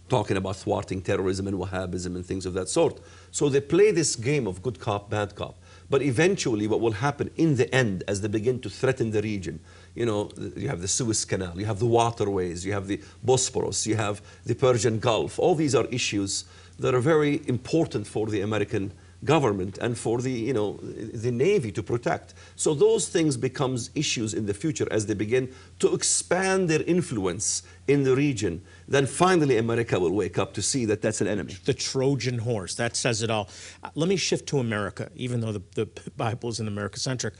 talking 0.10 0.38
about 0.38 0.56
thwarting 0.56 1.02
terrorism 1.02 1.48
and 1.48 1.58
Wahhabism 1.58 2.16
and 2.16 2.26
things 2.26 2.46
of 2.46 2.54
that 2.54 2.70
sort. 2.70 3.00
So 3.32 3.50
they 3.50 3.62
play 3.62 3.92
this 3.92 4.16
game 4.16 4.48
of 4.48 4.62
good 4.62 4.80
cop, 4.80 5.10
bad 5.10 5.36
cop. 5.36 5.58
But 5.90 6.02
eventually, 6.02 6.68
what 6.68 6.82
will 6.82 6.94
happen 6.94 7.30
in 7.36 7.56
the 7.56 7.74
end, 7.74 8.04
as 8.08 8.22
they 8.22 8.28
begin 8.28 8.60
to 8.62 8.70
threaten 8.70 9.12
the 9.12 9.22
region, 9.22 9.60
you 9.94 10.06
know, 10.06 10.32
you 10.56 10.68
have 10.68 10.82
the 10.82 10.88
Suez 10.88 11.26
Canal, 11.26 11.60
you 11.60 11.66
have 11.66 11.80
the 11.80 11.86
waterways, 11.86 12.66
you 12.66 12.74
have 12.74 12.88
the 12.88 13.00
Bosporus, 13.26 13.86
you 13.86 13.96
have 13.96 14.22
the 14.46 14.56
Persian 14.56 15.00
Gulf. 15.00 15.38
All 15.38 15.56
these 15.56 15.76
are 15.76 15.86
issues 15.86 16.46
that 16.80 16.96
are 16.96 17.00
very 17.00 17.42
important 17.48 18.08
for 18.08 18.28
the 18.28 18.42
American 18.42 18.92
government 19.26 19.78
and 19.80 19.98
for 19.98 20.22
the, 20.22 20.32
you 20.32 20.54
know, 20.54 20.74
the 20.82 21.32
Navy 21.32 21.72
to 21.72 21.84
protect. 21.84 22.34
So 22.56 22.74
those 22.74 23.10
things 23.10 23.38
becomes 23.38 23.90
issues 23.96 24.34
in 24.34 24.46
the 24.46 24.54
future 24.54 24.88
as 24.92 25.06
they 25.06 25.14
begin 25.14 25.54
to 25.80 25.94
expand 25.94 26.70
their 26.70 26.84
influence 26.84 27.64
in 27.88 28.04
the 28.04 28.16
region. 28.16 28.62
Then 28.88 29.06
finally 29.06 29.58
America 29.58 30.00
will 30.00 30.12
wake 30.12 30.38
up 30.38 30.54
to 30.54 30.62
see 30.62 30.86
that 30.86 31.02
that's 31.02 31.22
an 31.22 31.28
enemy. 31.28 31.56
The 31.66 31.74
Trojan 31.74 32.40
horse. 32.40 32.76
That 32.76 32.96
says 32.96 33.22
it 33.22 33.30
all. 33.30 33.50
Uh, 33.84 33.90
Let 33.96 34.10
me 34.10 34.16
shift 34.16 34.48
to 34.50 34.60
America, 34.60 35.10
even 35.16 35.42
though 35.42 35.52
the, 35.52 35.64
the 35.76 35.88
Bible 36.18 36.50
is 36.50 36.60
in 36.60 36.68
America 36.68 37.00
centric. 37.00 37.34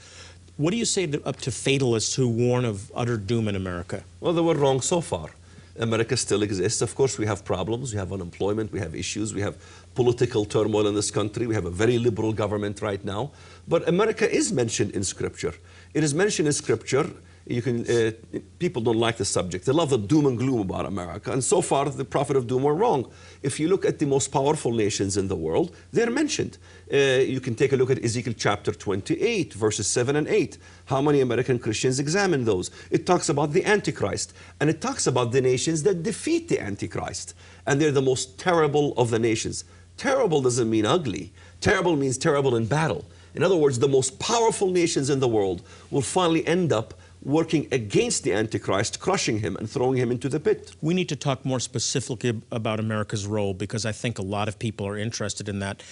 What 0.56 0.70
do 0.70 0.78
you 0.78 0.86
say 0.86 1.06
to, 1.06 1.22
up 1.26 1.36
to 1.42 1.50
fatalists 1.50 2.14
who 2.14 2.28
warn 2.28 2.64
of 2.64 2.90
utter 2.94 3.18
doom 3.18 3.46
in 3.48 3.56
America? 3.56 4.02
Well, 4.20 4.32
they 4.32 4.40
were 4.40 4.54
wrong 4.54 4.80
so 4.80 5.00
far. 5.00 5.30
America 5.78 6.16
still 6.16 6.42
exists. 6.42 6.80
Of 6.80 6.94
course, 6.94 7.18
we 7.18 7.26
have 7.26 7.44
problems. 7.44 7.92
We 7.92 7.98
have 7.98 8.12
unemployment. 8.12 8.72
We 8.72 8.80
have 8.80 8.94
issues. 8.94 9.34
We 9.34 9.42
have 9.42 9.56
political 9.96 10.44
turmoil 10.44 10.86
in 10.86 10.94
this 10.94 11.10
country. 11.10 11.46
We 11.46 11.54
have 11.54 11.64
a 11.64 11.76
very 11.82 11.98
liberal 11.98 12.32
government 12.32 12.80
right 12.82 13.04
now. 13.04 13.32
But 13.66 13.88
America 13.88 14.26
is 14.30 14.52
mentioned 14.52 14.92
in 14.92 15.02
Scripture. 15.02 15.54
It 15.94 16.04
is 16.04 16.14
mentioned 16.14 16.46
in 16.46 16.52
Scripture 16.52 17.06
You 17.48 17.62
can, 17.62 17.86
uh, 17.88 18.10
people 18.58 18.82
don't 18.82 18.98
like 18.98 19.18
the 19.18 19.24
subject. 19.24 19.66
They 19.66 19.72
love 19.72 19.90
the 19.90 19.98
doom 19.98 20.26
and 20.26 20.36
gloom 20.36 20.62
about 20.62 20.84
America. 20.84 21.30
And 21.30 21.44
so 21.44 21.60
far, 21.62 21.88
the 21.88 22.04
prophet 22.04 22.36
of 22.36 22.48
doom 22.48 22.64
were 22.64 22.74
wrong. 22.74 23.08
If 23.40 23.60
you 23.60 23.68
look 23.68 23.84
at 23.84 24.00
the 24.00 24.06
most 24.06 24.32
powerful 24.32 24.72
nations 24.72 25.16
in 25.16 25.28
the 25.28 25.36
world, 25.36 25.76
they're 25.92 26.10
mentioned. 26.10 26.58
Uh, 26.92 26.96
you 27.34 27.38
can 27.38 27.54
take 27.54 27.72
a 27.72 27.76
look 27.76 27.90
at 27.90 28.04
Ezekiel 28.04 28.34
chapter 28.36 28.72
28, 28.72 29.54
verses 29.54 29.86
7 29.86 30.16
and 30.16 30.26
8. 30.26 30.58
How 30.86 31.00
many 31.00 31.20
American 31.20 31.60
Christians 31.60 32.00
examine 32.00 32.44
those? 32.44 32.72
It 32.90 33.06
talks 33.06 33.28
about 33.28 33.52
the 33.52 33.64
Antichrist, 33.64 34.32
and 34.60 34.68
it 34.68 34.80
talks 34.80 35.06
about 35.06 35.30
the 35.30 35.40
nations 35.40 35.84
that 35.84 36.02
defeat 36.02 36.48
the 36.48 36.60
Antichrist. 36.60 37.34
And 37.64 37.80
they're 37.80 37.92
the 37.92 38.02
most 38.02 38.40
terrible 38.40 38.92
of 38.96 39.10
the 39.10 39.20
nations. 39.20 39.64
Terrible 39.96 40.42
doesn't 40.42 40.68
mean 40.68 40.84
ugly, 40.84 41.32
terrible 41.60 41.96
means 41.96 42.18
terrible 42.18 42.56
in 42.56 42.66
battle. 42.66 43.04
In 43.34 43.42
other 43.42 43.56
words, 43.56 43.78
the 43.78 43.88
most 43.88 44.18
powerful 44.18 44.70
nations 44.70 45.10
in 45.10 45.20
the 45.20 45.28
world 45.28 45.62
will 45.90 46.02
finally 46.02 46.46
end 46.46 46.72
up 46.72 46.94
working 47.22 47.66
against 47.72 48.22
the 48.22 48.32
Antichrist, 48.32 49.00
crushing 49.00 49.40
him 49.40 49.56
and 49.56 49.68
throwing 49.68 49.98
him 49.98 50.10
into 50.10 50.28
the 50.28 50.38
pit. 50.38 50.74
We 50.80 50.94
need 50.94 51.08
to 51.08 51.16
talk 51.16 51.44
more 51.44 51.60
specifically 51.60 52.40
about 52.50 52.78
America's 52.78 53.26
role 53.26 53.52
because 53.52 53.84
I 53.84 53.92
think 53.92 54.18
a 54.18 54.22
lot 54.22 54.48
of 54.48 54.58
people 54.58 54.86
are 54.86 54.96
interested 54.96 55.48
in 55.48 55.58
that. 55.58 55.82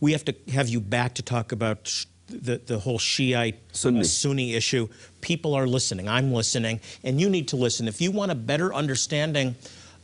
We 0.00 0.12
have 0.12 0.24
to 0.24 0.34
have 0.52 0.68
you 0.68 0.80
back 0.80 1.14
to 1.14 1.22
talk 1.22 1.52
about 1.52 2.04
the, 2.26 2.60
the 2.64 2.78
whole 2.78 2.98
Shiite 2.98 3.60
Sunni. 3.72 4.00
Uh, 4.00 4.04
Sunni 4.04 4.54
issue. 4.54 4.88
People 5.20 5.54
are 5.54 5.66
listening. 5.66 6.08
I'm 6.08 6.32
listening. 6.32 6.80
And 7.04 7.20
you 7.20 7.28
need 7.28 7.48
to 7.48 7.56
listen. 7.56 7.88
If 7.88 8.00
you 8.00 8.10
want 8.10 8.32
a 8.32 8.34
better 8.34 8.74
understanding 8.74 9.54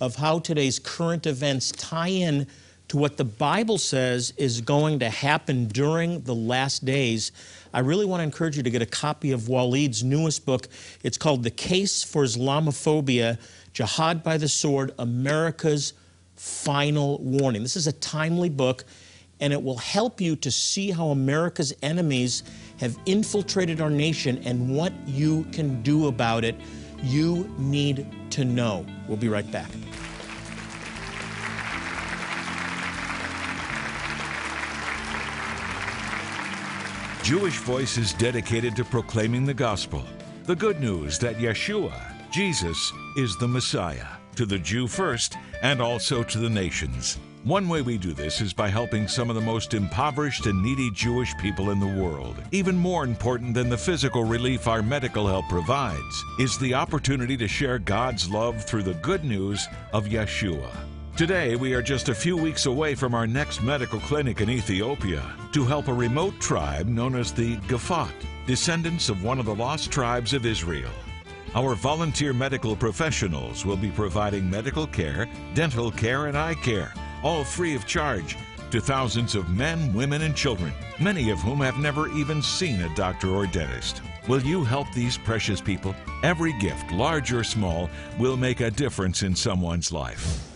of 0.01 0.17
how 0.17 0.39
today's 0.39 0.79
current 0.79 1.27
events 1.27 1.73
tie 1.73 2.09
in 2.09 2.47
to 2.89 2.97
what 2.97 3.17
the 3.17 3.25
Bible 3.25 3.79
says 3.79 4.33
is 4.37 4.61
going 4.61 5.01
to 5.01 5.11
happen 5.11 5.67
during 5.67 6.21
the 6.23 6.35
last 6.35 6.85
days, 6.85 7.33
I 7.75 7.81
really 7.81 8.07
want 8.07 8.21
to 8.21 8.25
encourage 8.25 8.57
you 8.57 8.63
to 8.63 8.71
get 8.71 8.81
a 8.81 8.87
copy 8.87 9.33
of 9.33 9.49
Walid's 9.49 10.05
newest 10.05 10.47
book. 10.47 10.69
It's 11.03 11.19
called 11.19 11.43
The 11.43 11.51
Case 11.51 12.05
for 12.05 12.23
Islamophobia 12.23 13.39
Jihad 13.73 14.23
by 14.23 14.39
the 14.39 14.49
Sword 14.49 14.93
America's 14.99 15.95
Final 16.37 17.19
Warning. 17.19 17.63
This 17.63 17.77
is 17.77 17.87
a 17.87 17.93
timely 17.93 18.49
book, 18.49 18.85
and 19.41 19.53
it 19.53 19.63
will 19.63 19.79
help 19.79 20.21
you 20.21 20.37
to 20.37 20.51
see 20.51 20.91
how 20.91 21.09
America's 21.09 21.75
enemies 21.83 22.43
have 22.79 22.97
infiltrated 23.07 23.81
our 23.81 23.91
nation 23.91 24.41
and 24.45 24.75
what 24.75 24.93
you 25.07 25.45
can 25.53 25.83
do 25.83 26.07
about 26.07 26.45
it. 26.45 26.55
You 27.03 27.53
need 27.59 28.07
to 28.31 28.45
know. 28.45 28.87
We'll 29.09 29.19
be 29.19 29.29
right 29.29 29.51
back. 29.51 29.69
Jewish 37.27 37.59
Voice 37.59 37.99
is 37.99 38.13
dedicated 38.13 38.77
to 38.77 38.85
proclaiming 38.85 39.45
the 39.45 39.53
gospel, 39.53 40.05
the 40.45 40.55
good 40.55 40.79
news 40.79 41.19
that 41.19 41.39
Yeshua, 41.39 41.93
Jesus, 42.31 42.93
is 43.17 43.37
the 43.37 43.49
Messiah, 43.49 44.07
to 44.37 44.47
the 44.47 44.61
Jew 44.61 44.87
first 44.87 45.37
and 45.61 45.83
also 45.83 46.23
to 46.23 46.39
the 46.39 46.49
nations. 46.49 47.19
One 47.43 47.69
way 47.69 47.83
we 47.83 47.99
do 47.99 48.13
this 48.13 48.41
is 48.41 48.53
by 48.53 48.69
helping 48.69 49.09
some 49.09 49.29
of 49.29 49.35
the 49.35 49.43
most 49.43 49.75
impoverished 49.75 50.47
and 50.47 50.63
needy 50.63 50.89
Jewish 50.93 51.37
people 51.39 51.71
in 51.71 51.81
the 51.81 52.01
world. 52.01 52.41
Even 52.53 52.77
more 52.77 53.03
important 53.03 53.55
than 53.55 53.71
the 53.71 53.77
physical 53.77 54.23
relief 54.23 54.69
our 54.69 54.81
medical 54.81 55.27
help 55.27 55.49
provides 55.49 56.25
is 56.39 56.57
the 56.57 56.75
opportunity 56.75 57.37
to 57.39 57.49
share 57.49 57.81
God's 57.81 58.31
love 58.31 58.65
through 58.65 58.85
the 58.85 58.95
good 58.95 59.25
news 59.25 59.67
of 59.93 60.05
Yeshua. 60.05 60.71
Today, 61.17 61.57
we 61.57 61.73
are 61.73 61.81
just 61.81 62.11
a 62.11 62.15
few 62.15 62.37
weeks 62.37 62.67
away 62.67 62.95
from 62.95 63.15
our 63.15 63.27
next 63.27 63.63
medical 63.63 63.99
clinic 64.01 64.43
in 64.43 64.51
Ethiopia 64.51 65.23
to 65.53 65.65
help 65.65 65.89
a 65.89 65.95
remote 65.95 66.39
tribe 66.41 66.89
known 66.89 67.17
as 67.17 67.33
the 67.33 67.57
Gafat, 67.69 68.13
descendants 68.47 69.09
of 69.09 69.25
one 69.25 69.39
of 69.39 69.47
the 69.47 69.55
lost 69.55 69.91
tribes 69.91 70.35
of 70.35 70.45
Israel. 70.45 70.91
Our 71.55 71.75
volunteer 71.75 72.35
medical 72.35 72.77
professionals 72.77 73.65
will 73.65 73.79
be 73.79 73.91
providing 73.91 74.51
medical 74.51 74.87
care, 74.87 75.27
dental 75.55 75.91
care, 75.91 76.27
and 76.27 76.37
eye 76.37 76.53
care, 76.53 76.93
all 77.23 77.45
free 77.45 77.75
of 77.75 77.87
charge, 77.87 78.37
to 78.71 78.79
thousands 78.79 79.35
of 79.35 79.49
men, 79.49 79.95
women, 79.95 80.21
and 80.21 80.37
children, 80.37 80.75
many 81.01 81.31
of 81.31 81.39
whom 81.39 81.61
have 81.61 81.79
never 81.79 82.11
even 82.11 82.43
seen 82.43 82.83
a 82.83 82.95
doctor 82.95 83.31
or 83.31 83.47
dentist. 83.47 84.03
Will 84.29 84.43
you 84.43 84.65
help 84.65 84.93
these 84.93 85.17
precious 85.17 85.63
people? 85.63 85.95
Every 86.23 86.53
gift, 86.59 86.93
large 86.93 87.33
or 87.33 87.43
small, 87.43 87.89
will 88.19 88.37
make 88.37 88.61
a 88.61 88.71
difference 88.71 89.23
in 89.23 89.35
someone's 89.35 89.93
life. 89.93 90.53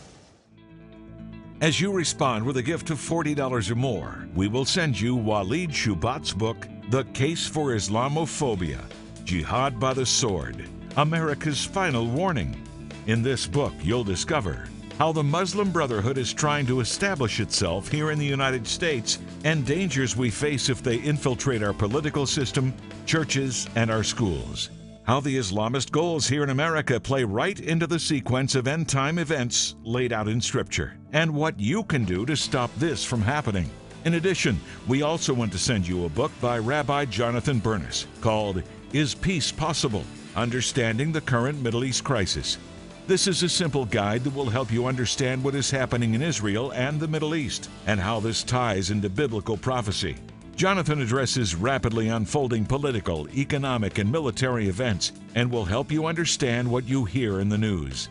As 1.61 1.79
you 1.79 1.93
respond 1.93 2.47
with 2.47 2.57
a 2.57 2.63
gift 2.63 2.89
of 2.89 2.97
$40 2.97 3.71
or 3.71 3.75
more, 3.75 4.27
we 4.35 4.49
will 4.49 4.65
send 4.65 4.99
you 4.99 5.15
Walid 5.15 5.69
Shoebat's 5.69 6.33
book, 6.33 6.67
The 6.89 7.05
Case 7.13 7.47
for 7.47 7.75
Islamophobia 7.75 8.81
Jihad 9.25 9.79
by 9.79 9.93
the 9.93 10.07
Sword 10.07 10.67
America's 10.97 11.63
Final 11.63 12.07
Warning. 12.07 12.57
In 13.09 13.23
this 13.23 13.47
book, 13.47 13.75
you'll 13.83 14.05
discover 14.05 14.71
how 14.99 15.13
the 15.13 15.23
Muslim 15.23 15.71
Brotherhood 15.71 16.17
is 16.17 16.33
trying 16.33 16.65
to 16.67 16.81
establish 16.81 17.41
itself 17.41 17.89
here 17.89 18.11
in 18.11 18.19
the 18.19 18.25
United 18.25 18.67
States 18.67 19.19
and 19.45 19.67
dangers 19.67 20.17
we 20.17 20.31
face 20.31 20.71
if 20.71 20.83
they 20.83 20.97
infiltrate 20.97 21.63
our 21.63 21.75
political 21.75 22.25
system, 22.25 22.73
churches, 23.05 23.69
and 23.75 23.91
our 23.91 24.03
schools 24.03 24.71
how 25.05 25.21
the 25.21 25.37
Islamist 25.37 25.91
goals 25.91 26.29
here 26.29 26.43
in 26.43 26.51
America 26.51 27.01
play 27.01 27.25
right 27.25 27.59
into 27.59 27.87
the 27.87 27.99
sequence 27.99 28.55
of 28.55 28.69
end 28.69 28.89
time 28.89 29.19
events 29.19 29.75
laid 29.83 30.13
out 30.13 30.29
in 30.29 30.41
Scripture, 30.41 30.97
and 31.13 31.35
what 31.35 31.59
you 31.59 31.83
can 31.85 32.05
do 32.05 32.25
to 32.27 32.37
stop 32.37 32.71
this 32.77 33.05
from 33.05 33.23
happening. 33.23 33.69
In 34.05 34.15
addition, 34.15 34.59
we 34.89 35.03
also 35.03 35.35
want 35.35 35.53
to 35.53 35.59
send 35.59 35.87
you 35.87 36.05
a 36.05 36.09
book 36.09 36.33
by 36.41 36.59
Rabbi 36.59 37.05
Jonathan 37.07 37.59
Bernis 37.59 38.07
called 38.21 38.63
Is 38.93 39.15
Peace 39.15 39.53
Possible? 39.53 40.05
Understanding 40.37 41.13
the 41.13 41.21
Current 41.21 41.61
Middle 41.61 41.85
East 41.85 42.05
Crisis. 42.05 42.57
This 43.07 43.27
is 43.27 43.43
a 43.43 43.49
simple 43.49 43.85
guide 43.85 44.23
that 44.25 44.35
will 44.35 44.49
help 44.49 44.73
you 44.73 44.87
understand 44.87 45.43
what 45.43 45.57
is 45.57 45.71
happening 45.71 46.15
in 46.15 46.23
Israel 46.23 46.71
and 46.73 47.01
the 47.01 47.09
Middle 47.09 47.35
East 47.35 47.69
and 47.87 47.99
how 47.99 48.21
this 48.21 48.45
ties 48.45 48.91
into 48.91 49.11
biblical 49.11 49.57
prophecy. 49.57 50.17
Jonathan 50.61 51.01
addresses 51.01 51.55
rapidly 51.55 52.09
unfolding 52.09 52.67
political, 52.67 53.27
economic, 53.31 53.97
and 53.97 54.13
military 54.13 54.69
events 54.69 55.13
and 55.35 55.51
will 55.51 55.65
help 55.65 55.91
you 55.91 56.05
understand 56.05 56.71
what 56.71 56.87
you 56.87 57.03
hear 57.07 57.41
in 57.41 57.49
the 57.49 57.57
news. 57.57 58.11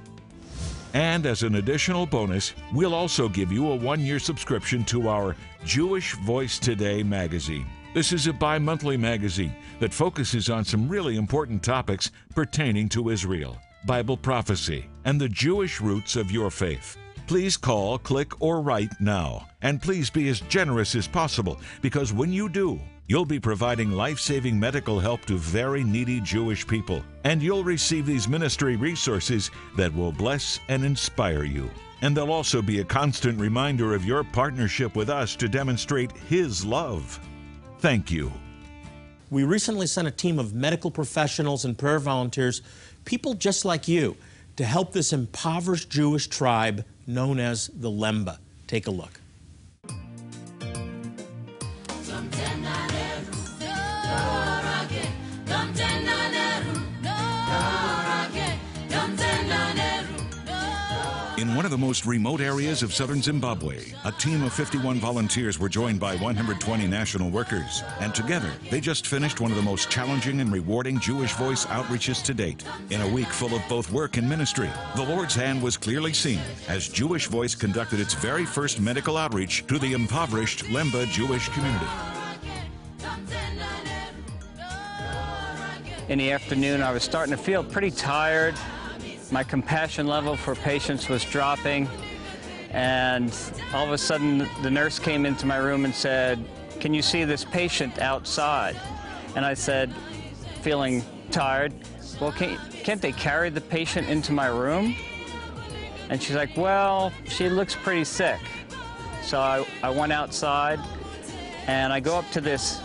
And 0.96 1.28
as 1.28 1.44
an 1.44 1.58
additional 1.58 2.08
bonus, 2.08 2.56
we'll 2.74 2.96
also 2.96 3.30
give 3.30 3.52
you 3.52 3.70
a 3.70 3.76
one 3.76 4.02
year 4.02 4.18
subscription 4.18 4.84
to 4.86 5.10
our 5.10 5.36
Jewish 5.64 6.16
Voice 6.26 6.58
Today 6.58 7.04
magazine. 7.04 7.68
This 7.94 8.12
is 8.12 8.26
a 8.26 8.34
bi 8.34 8.58
monthly 8.58 8.98
magazine 8.98 9.54
that 9.80 9.94
focuses 9.94 10.50
on 10.50 10.66
some 10.66 10.90
really 10.90 11.18
important 11.18 11.62
topics 11.62 12.10
pertaining 12.34 12.90
to 12.90 13.12
Israel, 13.12 13.58
Bible 13.86 14.18
prophecy, 14.18 14.88
and 15.06 15.22
the 15.22 15.30
Jewish 15.30 15.80
roots 15.80 16.16
of 16.16 16.32
your 16.32 16.50
faith. 16.50 16.98
Please 17.30 17.58
call, 17.58 18.00
click, 18.00 18.42
or 18.42 18.60
write 18.60 19.00
now. 19.00 19.48
And 19.62 19.80
please 19.80 20.10
be 20.10 20.30
as 20.30 20.40
generous 20.40 20.96
as 20.96 21.08
possible 21.08 21.60
because 21.80 22.12
when 22.12 22.34
you 22.34 22.50
do, 22.50 22.80
you'll 23.06 23.24
be 23.24 23.40
providing 23.40 23.92
life 23.92 24.18
saving 24.18 24.60
medical 24.60 25.00
help 25.00 25.26
to 25.26 25.38
very 25.38 25.84
needy 25.84 26.20
Jewish 26.22 26.66
people. 26.66 27.04
And 27.26 27.40
you'll 27.40 27.64
receive 27.64 28.08
these 28.08 28.28
ministry 28.28 28.78
resources 28.78 29.52
that 29.78 29.94
will 29.94 30.12
bless 30.12 30.60
and 30.70 30.84
inspire 30.84 31.44
you. 31.44 31.70
And 32.02 32.18
they'll 32.18 32.32
also 32.32 32.64
be 32.64 32.80
a 32.80 32.84
constant 32.84 33.40
reminder 33.40 33.94
of 33.94 34.06
your 34.06 34.24
partnership 34.24 34.96
with 34.96 35.12
us 35.12 35.36
to 35.36 35.48
demonstrate 35.48 36.12
His 36.12 36.66
love. 36.66 37.20
Thank 37.78 38.10
you. 38.10 38.32
We 39.30 39.44
recently 39.44 39.86
sent 39.86 40.08
a 40.08 40.12
team 40.12 40.40
of 40.40 40.56
medical 40.56 40.90
professionals 40.90 41.64
and 41.64 41.78
prayer 41.78 42.00
volunteers, 42.00 42.64
people 43.06 43.36
just 43.36 43.66
like 43.66 43.88
you, 43.88 44.18
to 44.56 44.66
help 44.66 44.94
this 44.94 45.14
impoverished 45.14 45.92
Jewish 45.92 46.28
tribe 46.28 46.84
known 47.10 47.40
as 47.40 47.70
the 47.74 47.90
Lemba. 47.90 48.38
Take 48.68 48.88
a 48.88 48.92
look. 48.92 49.20
In 61.50 61.56
one 61.56 61.66
of 61.66 61.72
the 61.72 61.80
most 61.80 62.06
remote 62.06 62.42
areas 62.42 62.84
of 62.84 62.94
southern 62.94 63.24
Zimbabwe, 63.24 63.84
a 64.06 64.12
team 64.12 64.44
of 64.44 64.54
51 64.54 65.00
volunteers 65.00 65.58
were 65.58 65.68
joined 65.68 66.00
by 66.00 66.16
120 66.18 66.86
national 66.86 67.32
workers. 67.32 67.82
And 68.00 68.14
together, 68.14 68.52
they 68.70 68.80
just 68.80 69.08
finished 69.08 69.42
one 69.42 69.50
of 69.50 69.58
the 69.58 69.64
most 69.64 69.90
challenging 69.90 70.42
and 70.42 70.54
rewarding 70.54 71.00
Jewish 71.00 71.34
voice 71.34 71.66
outreaches 71.66 72.24
to 72.26 72.36
date. 72.36 72.64
In 72.92 73.02
a 73.02 73.08
week 73.08 73.30
full 73.30 73.56
of 73.56 73.68
both 73.68 73.92
work 73.92 74.18
and 74.18 74.30
ministry, 74.30 74.70
the 74.96 75.02
Lord's 75.02 75.34
hand 75.34 75.60
was 75.60 75.76
clearly 75.76 76.14
seen 76.14 76.40
as 76.68 76.88
Jewish 76.88 77.26
Voice 77.26 77.56
conducted 77.56 78.00
its 78.00 78.14
very 78.14 78.46
first 78.46 78.80
medical 78.80 79.18
outreach 79.18 79.66
to 79.66 79.80
the 79.80 79.94
impoverished 79.94 80.66
Lemba 80.66 81.08
Jewish 81.08 81.50
community. 81.50 81.88
In 86.10 86.20
the 86.20 86.32
afternoon, 86.32 86.84
I 86.84 86.92
was 86.92 87.02
starting 87.02 87.36
to 87.36 87.42
feel 87.42 87.64
pretty 87.64 87.90
tired. 87.90 88.54
My 89.32 89.44
compassion 89.44 90.08
level 90.08 90.36
for 90.36 90.56
patients 90.56 91.10
was 91.10 91.24
dropping. 91.24 91.88
And 92.72 93.36
all 93.74 93.86
of 93.86 93.92
a 93.92 93.98
sudden, 93.98 94.48
the 94.62 94.72
nurse 94.72 95.00
came 95.00 95.26
into 95.26 95.46
my 95.46 95.58
room 95.58 95.86
and 95.86 95.94
said, 95.94 96.44
Can 96.80 96.94
you 96.94 97.02
see 97.02 97.24
this 97.24 97.46
patient 97.46 98.00
outside? 98.00 98.76
And 99.36 99.46
I 99.46 99.54
said, 99.54 99.94
feeling 100.62 101.04
tired. 101.32 101.74
Well, 102.20 102.32
can't, 102.32 102.60
can't 102.72 103.02
they 103.02 103.12
carry 103.12 103.50
the 103.50 103.62
patient 103.62 104.10
into 104.10 104.34
my 104.34 104.48
room? 104.48 104.96
And 106.10 106.22
she's 106.22 106.36
like, 106.36 106.56
well, 106.58 107.14
she 107.26 107.50
looks 107.50 107.76
pretty 107.76 108.04
sick. 108.04 108.40
So 109.22 109.40
I, 109.40 109.66
I 109.84 109.90
went 109.90 110.12
outside 110.12 110.80
and 111.68 111.94
I 111.94 112.00
go 112.00 112.18
up 112.18 112.30
to 112.32 112.42
this 112.42 112.82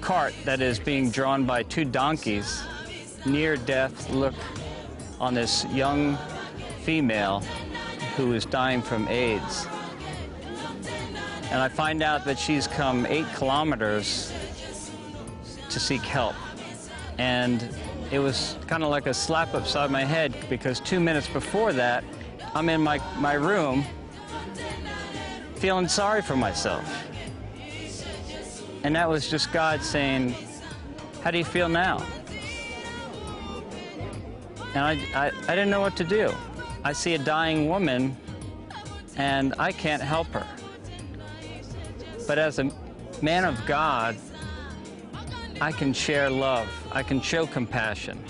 cart 0.00 0.34
that 0.44 0.60
is 0.60 0.78
being 0.78 1.10
drawn 1.10 1.44
by 1.44 1.62
two 1.62 1.84
donkeys. 1.84 2.62
Near 3.24 3.56
death 3.56 4.10
look 4.10 4.34
on 5.22 5.34
this 5.34 5.64
young 5.66 6.18
female 6.82 7.44
who 8.16 8.32
is 8.32 8.44
dying 8.44 8.82
from 8.82 9.06
AIDS. 9.06 9.68
And 11.52 11.62
I 11.62 11.68
find 11.68 12.02
out 12.02 12.24
that 12.24 12.36
she's 12.36 12.66
come 12.66 13.06
eight 13.06 13.26
kilometers 13.36 14.32
to 15.68 15.78
seek 15.78 16.00
help. 16.00 16.34
And 17.18 17.68
it 18.10 18.18
was 18.18 18.56
kind 18.66 18.82
of 18.82 18.90
like 18.90 19.06
a 19.06 19.14
slap 19.14 19.54
upside 19.54 19.92
my 19.92 20.04
head 20.04 20.34
because 20.50 20.80
two 20.80 20.98
minutes 20.98 21.28
before 21.28 21.72
that, 21.72 22.02
I'm 22.52 22.68
in 22.68 22.80
my, 22.80 22.98
my 23.20 23.34
room 23.34 23.84
feeling 25.54 25.86
sorry 25.86 26.20
for 26.20 26.34
myself. 26.34 26.84
And 28.82 28.96
that 28.96 29.08
was 29.08 29.30
just 29.30 29.52
God 29.52 29.82
saying, 29.84 30.34
How 31.22 31.30
do 31.30 31.38
you 31.38 31.44
feel 31.44 31.68
now? 31.68 32.04
And 34.74 34.84
I, 34.84 34.92
I, 35.14 35.26
I 35.26 35.54
didn't 35.54 35.70
know 35.70 35.80
what 35.80 35.96
to 35.96 36.04
do. 36.04 36.32
I 36.84 36.92
see 36.92 37.14
a 37.14 37.18
dying 37.18 37.68
woman 37.68 38.16
and 39.16 39.54
I 39.58 39.72
can't 39.72 40.02
help 40.02 40.28
her. 40.28 40.46
But 42.26 42.38
as 42.38 42.58
a 42.58 42.70
man 43.20 43.44
of 43.44 43.64
God, 43.66 44.16
I 45.60 45.70
can 45.70 45.92
share 45.92 46.28
love, 46.30 46.68
I 46.90 47.02
can 47.02 47.20
show 47.20 47.46
compassion. 47.46 48.22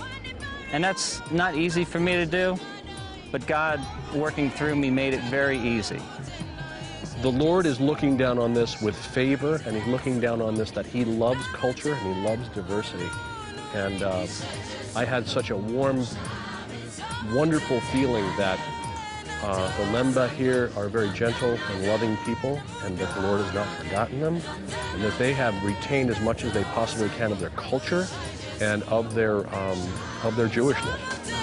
And 0.73 0.83
that's 0.83 1.21
not 1.31 1.55
easy 1.55 1.85
for 1.85 2.01
me 2.01 2.13
to 2.13 2.27
do, 2.27 2.59
but 3.31 3.47
God 3.47 3.81
working 4.15 4.51
through 4.51 4.77
me 4.77 4.91
made 4.91 5.15
it 5.15 5.23
very 5.25 5.59
easy. 5.59 6.01
The 7.21 7.31
Lord 7.31 7.67
is 7.67 7.79
looking 7.79 8.17
down 8.17 8.39
on 8.39 8.53
this 8.53 8.83
with 8.83 8.97
favor, 8.97 9.63
and 9.65 9.77
He's 9.77 9.87
looking 9.87 10.19
down 10.19 10.43
on 10.43 10.55
this 10.55 10.71
that 10.73 10.87
He 10.87 11.05
loves 11.05 11.47
culture 11.49 11.95
and 11.95 12.17
He 12.17 12.23
loves 12.23 12.49
diversity. 12.49 13.09
And 13.75 14.03
uh, 14.03 14.27
I 14.95 15.05
had 15.05 15.27
such 15.27 15.51
a 15.51 15.57
warm, 15.57 16.05
wonderful 17.33 17.81
feeling 17.81 18.25
that 18.37 18.59
uh, 19.43 19.77
the 19.77 19.85
Lemba 19.85 20.29
here 20.31 20.71
are 20.77 20.89
very 20.89 21.11
gentle 21.11 21.59
and 21.71 21.87
loving 21.87 22.17
people, 22.19 22.61
and 22.85 22.97
that 22.99 23.13
the 23.17 23.23
Lord 23.23 23.41
has 23.41 23.53
not 23.53 23.67
forgotten 23.79 24.21
them, 24.21 24.41
and 24.95 25.03
that 25.03 25.19
they 25.19 25.33
have 25.33 25.61
retained 25.65 26.11
as 26.11 26.21
much 26.21 26.45
as 26.45 26.53
they 26.53 26.63
possibly 26.65 27.09
can 27.11 27.33
of 27.33 27.41
their 27.41 27.51
culture 27.51 28.07
and 28.61 28.85
of 28.85 29.15
their 29.15 29.39
um, 29.55 29.93
of 30.23 30.37
their 30.37 30.49
Jewishness. 30.49 31.42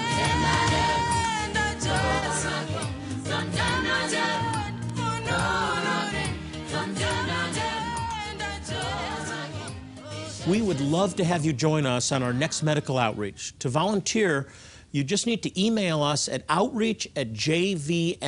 We 10.49 10.61
would 10.63 10.81
love 10.81 11.15
to 11.17 11.23
have 11.23 11.45
you 11.45 11.53
join 11.53 11.85
us 11.85 12.11
on 12.11 12.23
our 12.23 12.33
next 12.33 12.63
medical 12.63 12.97
outreach. 12.97 13.53
To 13.59 13.69
volunteer, 13.69 14.47
you 14.91 15.03
just 15.03 15.27
need 15.27 15.43
to 15.43 15.61
email 15.63 16.01
us 16.01 16.27
at 16.27 16.43
outreach 16.49 17.07
at 17.15 17.33
jvmi.org. 17.33 18.19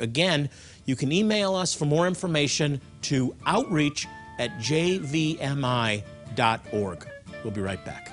Again, 0.00 0.50
you 0.84 0.96
can 0.96 1.12
email 1.12 1.54
us 1.54 1.72
for 1.72 1.84
more 1.84 2.08
information 2.08 2.80
to 3.02 3.32
outreach 3.46 4.08
at 4.40 4.58
jvmi.org. 4.58 5.46
We'll 7.44 7.52
be 7.52 7.60
right 7.60 7.84
back. 7.84 8.10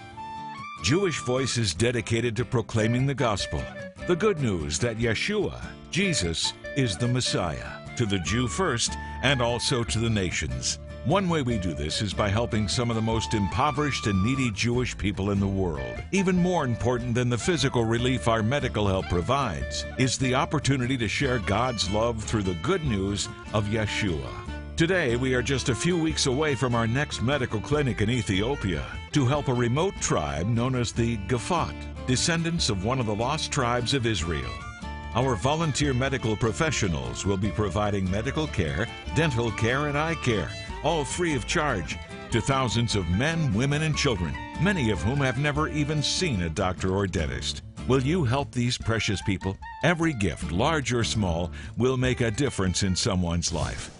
Jewish 0.83 1.19
Voice 1.21 1.57
is 1.57 1.73
dedicated 1.73 2.35
to 2.35 2.45
proclaiming 2.45 3.07
the 3.07 3.15
gospel, 3.15 3.63
the 4.05 4.15
good 4.15 4.39
news 4.39 4.77
that 4.77 4.99
Yeshua, 4.99 5.59
Jesus, 5.89 6.53
is 6.75 6.97
the 6.97 7.07
Messiah, 7.07 7.95
to 7.97 8.05
the 8.05 8.19
Jew 8.19 8.47
first 8.47 8.95
and 9.23 9.41
also 9.41 9.83
to 9.83 9.97
the 9.97 10.09
nations. 10.09 10.77
One 11.05 11.27
way 11.27 11.41
we 11.41 11.57
do 11.57 11.73
this 11.73 12.01
is 12.01 12.13
by 12.13 12.29
helping 12.29 12.69
some 12.69 12.89
of 12.89 12.95
the 12.95 13.01
most 13.01 13.33
impoverished 13.33 14.07
and 14.07 14.23
needy 14.23 14.49
Jewish 14.51 14.97
people 14.97 15.31
in 15.31 15.39
the 15.41 15.45
world. 15.45 16.01
Even 16.13 16.37
more 16.37 16.63
important 16.63 17.13
than 17.13 17.27
the 17.27 17.37
physical 17.37 17.83
relief 17.83 18.29
our 18.29 18.41
medical 18.41 18.87
help 18.87 19.09
provides 19.09 19.85
is 19.97 20.17
the 20.17 20.33
opportunity 20.33 20.95
to 20.95 21.09
share 21.09 21.39
God's 21.39 21.91
love 21.91 22.23
through 22.23 22.43
the 22.43 22.57
good 22.63 22.85
news 22.85 23.27
of 23.51 23.65
Yeshua. 23.65 24.29
Today, 24.77 25.17
we 25.17 25.33
are 25.33 25.41
just 25.41 25.67
a 25.67 25.75
few 25.75 25.97
weeks 25.97 26.27
away 26.27 26.55
from 26.55 26.73
our 26.73 26.87
next 26.87 27.21
medical 27.21 27.59
clinic 27.59 27.99
in 27.99 28.09
Ethiopia 28.09 28.85
to 29.11 29.25
help 29.25 29.49
a 29.49 29.53
remote 29.53 29.95
tribe 29.99 30.47
known 30.47 30.73
as 30.73 30.93
the 30.93 31.17
Gafat, 31.27 31.75
descendants 32.07 32.69
of 32.69 32.85
one 32.85 33.01
of 33.01 33.07
the 33.07 33.15
lost 33.15 33.51
tribes 33.51 33.93
of 33.93 34.05
Israel. 34.05 34.53
Our 35.15 35.35
volunteer 35.35 35.93
medical 35.93 36.37
professionals 36.37 37.25
will 37.25 37.35
be 37.35 37.51
providing 37.51 38.09
medical 38.09 38.47
care, 38.47 38.87
dental 39.17 39.51
care, 39.51 39.87
and 39.87 39.97
eye 39.97 40.15
care 40.15 40.49
all 40.83 41.05
free 41.05 41.35
of 41.35 41.47
charge, 41.47 41.97
to 42.31 42.41
thousands 42.41 42.95
of 42.95 43.09
men, 43.09 43.53
women, 43.53 43.83
and 43.83 43.95
children, 43.95 44.35
many 44.61 44.91
of 44.91 45.01
whom 45.01 45.17
have 45.17 45.37
never 45.37 45.67
even 45.69 46.01
seen 46.01 46.41
a 46.41 46.49
doctor 46.49 46.95
or 46.95 47.07
dentist. 47.07 47.61
Will 47.87 48.01
you 48.01 48.23
help 48.23 48.51
these 48.51 48.77
precious 48.77 49.21
people? 49.21 49.57
Every 49.83 50.13
gift, 50.13 50.51
large 50.51 50.93
or 50.93 51.03
small, 51.03 51.51
will 51.77 51.97
make 51.97 52.21
a 52.21 52.31
difference 52.31 52.83
in 52.83 52.95
someone's 52.95 53.51
life. 53.51 53.91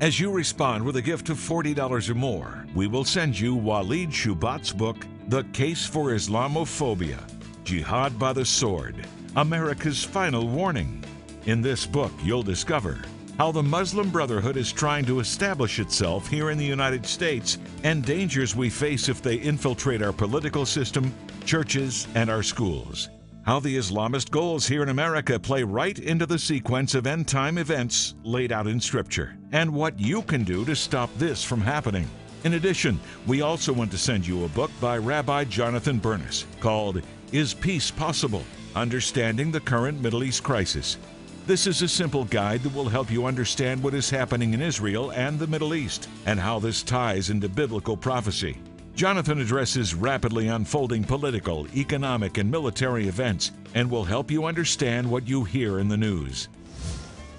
As 0.00 0.20
you 0.20 0.30
respond 0.30 0.84
with 0.84 0.96
a 0.96 1.02
gift 1.02 1.30
of 1.30 1.38
$40 1.38 2.10
or 2.10 2.14
more, 2.14 2.66
we 2.74 2.86
will 2.86 3.04
send 3.04 3.38
you 3.38 3.54
Walid 3.54 4.10
Shoebat's 4.10 4.72
book, 4.72 5.06
The 5.28 5.42
Case 5.52 5.86
for 5.86 6.10
Islamophobia 6.10 7.18
Jihad 7.64 8.16
by 8.16 8.32
the 8.32 8.44
Sword 8.44 9.04
America's 9.34 10.04
Final 10.04 10.46
Warning. 10.46 11.02
In 11.46 11.60
this 11.60 11.84
book, 11.84 12.12
you'll 12.22 12.44
discover 12.44 13.02
how 13.38 13.52
the 13.52 13.62
Muslim 13.62 14.08
Brotherhood 14.10 14.56
is 14.56 14.72
trying 14.72 15.04
to 15.04 15.20
establish 15.20 15.78
itself 15.78 16.26
here 16.26 16.50
in 16.50 16.56
the 16.56 16.64
United 16.64 17.04
States 17.04 17.58
and 17.84 18.04
dangers 18.04 18.56
we 18.56 18.70
face 18.70 19.08
if 19.08 19.20
they 19.20 19.36
infiltrate 19.36 20.02
our 20.02 20.12
political 20.12 20.64
system, 20.64 21.12
churches, 21.44 22.08
and 22.14 22.30
our 22.30 22.42
schools. 22.42 23.10
How 23.44 23.60
the 23.60 23.76
Islamist 23.76 24.30
goals 24.30 24.66
here 24.66 24.82
in 24.82 24.88
America 24.88 25.38
play 25.38 25.62
right 25.62 25.98
into 25.98 26.26
the 26.26 26.38
sequence 26.38 26.94
of 26.94 27.06
end 27.06 27.28
time 27.28 27.58
events 27.58 28.14
laid 28.24 28.52
out 28.52 28.66
in 28.66 28.80
Scripture, 28.80 29.36
and 29.52 29.72
what 29.72 30.00
you 30.00 30.22
can 30.22 30.42
do 30.42 30.64
to 30.64 30.74
stop 30.74 31.10
this 31.16 31.44
from 31.44 31.60
happening. 31.60 32.08
In 32.44 32.54
addition, 32.54 32.98
we 33.26 33.42
also 33.42 33.72
want 33.72 33.90
to 33.92 33.98
send 33.98 34.26
you 34.26 34.44
a 34.44 34.48
book 34.48 34.70
by 34.80 34.98
Rabbi 34.98 35.44
Jonathan 35.44 35.98
Bernis 35.98 36.46
called 36.58 37.02
Is 37.32 37.54
Peace 37.54 37.90
Possible? 37.90 38.42
Understanding 38.74 39.52
the 39.52 39.60
Current 39.60 40.00
Middle 40.00 40.24
East 40.24 40.42
Crisis. 40.42 40.96
This 41.46 41.68
is 41.68 41.80
a 41.80 41.86
simple 41.86 42.24
guide 42.24 42.64
that 42.64 42.74
will 42.74 42.88
help 42.88 43.08
you 43.08 43.24
understand 43.24 43.80
what 43.80 43.94
is 43.94 44.10
happening 44.10 44.52
in 44.52 44.60
Israel 44.60 45.12
and 45.12 45.38
the 45.38 45.46
Middle 45.46 45.76
East 45.76 46.08
and 46.26 46.40
how 46.40 46.58
this 46.58 46.82
ties 46.82 47.30
into 47.30 47.48
biblical 47.48 47.96
prophecy. 47.96 48.58
Jonathan 48.96 49.40
addresses 49.40 49.94
rapidly 49.94 50.48
unfolding 50.48 51.04
political, 51.04 51.68
economic, 51.76 52.38
and 52.38 52.50
military 52.50 53.06
events 53.06 53.52
and 53.74 53.88
will 53.88 54.02
help 54.02 54.28
you 54.28 54.44
understand 54.44 55.08
what 55.08 55.28
you 55.28 55.44
hear 55.44 55.78
in 55.78 55.86
the 55.86 55.96
news. 55.96 56.48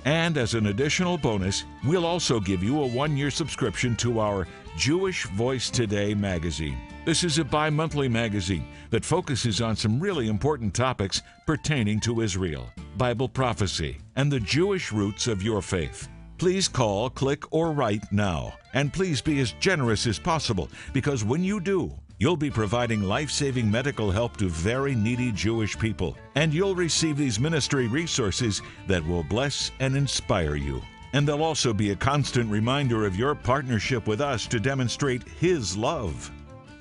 And 0.05 0.37
as 0.37 0.53
an 0.53 0.67
additional 0.67 1.17
bonus, 1.17 1.65
we'll 1.83 2.05
also 2.05 2.39
give 2.39 2.63
you 2.63 2.83
a 2.83 2.87
one 2.87 3.17
year 3.17 3.29
subscription 3.29 3.93
to 3.97 4.21
our 4.21 4.47
Jewish 4.77 5.25
Voice 5.31 5.69
Today 5.69 6.13
magazine. 6.13 6.77
This 7.07 7.23
is 7.23 7.37
a 7.37 7.45
bi 7.45 7.69
monthly 7.69 8.09
magazine 8.09 8.67
that 8.89 9.05
focuses 9.05 9.61
on 9.61 9.77
some 9.77 9.97
really 9.97 10.27
important 10.27 10.73
topics 10.73 11.21
pertaining 11.45 12.01
to 12.01 12.19
Israel, 12.19 12.69
Bible 12.97 13.29
prophecy, 13.29 13.97
and 14.17 14.29
the 14.29 14.41
Jewish 14.41 14.91
roots 14.91 15.25
of 15.27 15.41
your 15.41 15.61
faith. 15.61 16.09
Please 16.37 16.67
call, 16.67 17.09
click, 17.09 17.45
or 17.53 17.71
write 17.71 18.03
now. 18.11 18.55
And 18.73 18.91
please 18.91 19.21
be 19.21 19.39
as 19.39 19.53
generous 19.53 20.05
as 20.05 20.19
possible 20.19 20.69
because 20.91 21.23
when 21.23 21.45
you 21.45 21.61
do, 21.61 21.93
you'll 22.19 22.35
be 22.35 22.51
providing 22.51 23.01
life 23.01 23.31
saving 23.31 23.71
medical 23.71 24.11
help 24.11 24.35
to 24.35 24.49
very 24.49 24.93
needy 24.93 25.31
Jewish 25.31 25.79
people. 25.79 26.17
And 26.35 26.53
you'll 26.53 26.75
receive 26.75 27.15
these 27.15 27.39
ministry 27.39 27.87
resources 27.87 28.61
that 28.87 29.07
will 29.07 29.23
bless 29.23 29.71
and 29.79 29.95
inspire 29.95 30.55
you. 30.55 30.81
And 31.13 31.25
they'll 31.25 31.41
also 31.41 31.71
be 31.71 31.91
a 31.91 31.95
constant 31.95 32.51
reminder 32.51 33.05
of 33.05 33.15
your 33.15 33.33
partnership 33.33 34.07
with 34.07 34.19
us 34.19 34.45
to 34.47 34.59
demonstrate 34.59 35.25
His 35.39 35.77
love. 35.77 36.29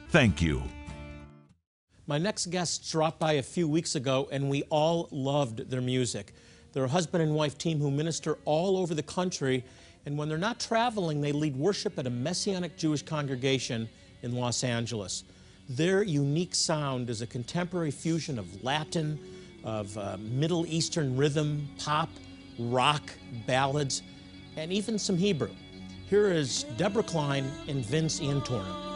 Thank 0.08 0.40
you. 0.40 0.62
My 2.06 2.18
next 2.18 2.46
guests 2.46 2.90
dropped 2.90 3.18
by 3.18 3.32
a 3.32 3.42
few 3.42 3.66
weeks 3.66 3.96
ago, 3.96 4.28
and 4.30 4.48
we 4.48 4.62
all 4.64 5.08
loved 5.10 5.68
their 5.68 5.80
music. 5.80 6.32
They're 6.72 6.84
a 6.84 6.88
husband 6.88 7.24
and 7.24 7.34
wife 7.34 7.58
team 7.58 7.80
who 7.80 7.90
minister 7.90 8.38
all 8.44 8.76
over 8.76 8.94
the 8.94 9.02
country, 9.02 9.64
and 10.04 10.16
when 10.16 10.28
they're 10.28 10.38
not 10.38 10.60
traveling, 10.60 11.20
they 11.20 11.32
lead 11.32 11.56
worship 11.56 11.98
at 11.98 12.06
a 12.06 12.10
Messianic 12.10 12.76
Jewish 12.76 13.02
congregation 13.02 13.88
in 14.22 14.36
Los 14.36 14.62
Angeles. 14.62 15.24
Their 15.68 16.04
unique 16.04 16.54
sound 16.54 17.10
is 17.10 17.22
a 17.22 17.26
contemporary 17.26 17.90
fusion 17.90 18.38
of 18.38 18.62
Latin, 18.62 19.18
of 19.64 19.98
uh, 19.98 20.16
Middle 20.20 20.64
Eastern 20.66 21.16
rhythm, 21.16 21.68
pop, 21.78 22.10
rock, 22.56 23.02
ballads, 23.48 24.02
and 24.56 24.72
even 24.72 24.96
some 24.96 25.16
Hebrew. 25.16 25.50
Here 26.08 26.30
is 26.30 26.64
Deborah 26.76 27.02
Klein 27.02 27.50
and 27.66 27.84
Vince 27.84 28.20
Antorno. 28.20 28.95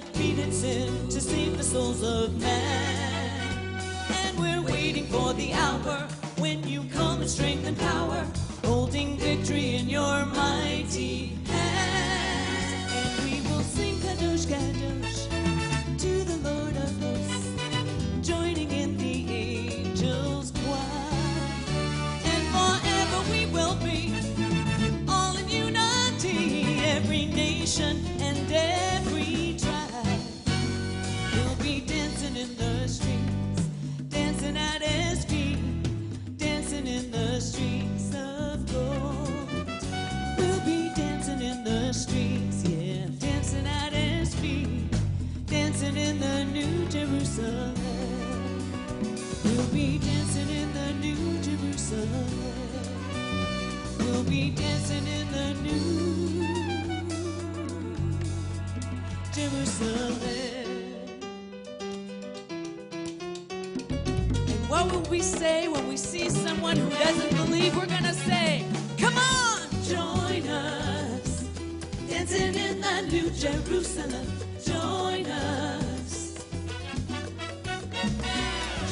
Defeated 0.00 0.54
sin 0.54 1.08
to 1.08 1.20
save 1.20 1.58
the 1.58 1.62
souls 1.62 2.02
of 2.02 2.40
man. 2.40 3.80
And 4.24 4.38
we're 4.38 4.62
waiting 4.62 5.04
for 5.06 5.34
the 5.34 5.52
hour 5.52 6.08
when 6.38 6.66
you 6.66 6.84
come 6.94 7.20
in 7.20 7.28
strength 7.28 7.66
and 7.66 7.78
power, 7.78 8.26
holding 8.64 9.18
victory 9.18 9.76
in 9.76 9.90
your 9.90 10.24
mighty 10.24 11.41
sing 14.44 15.01
say 65.42 65.66
when 65.66 65.88
we 65.88 65.96
see 65.96 66.30
someone 66.30 66.76
who 66.76 66.88
doesn't 66.88 67.34
believe? 67.36 67.76
We're 67.76 67.86
gonna 67.86 68.14
say, 68.14 68.64
Come 68.96 69.16
on, 69.18 69.58
join 69.94 70.46
us. 70.46 71.48
Dancing 72.08 72.54
in 72.54 72.80
the 72.80 72.96
New 73.10 73.28
Jerusalem. 73.44 74.26
Join 74.64 75.26
us. 75.26 76.46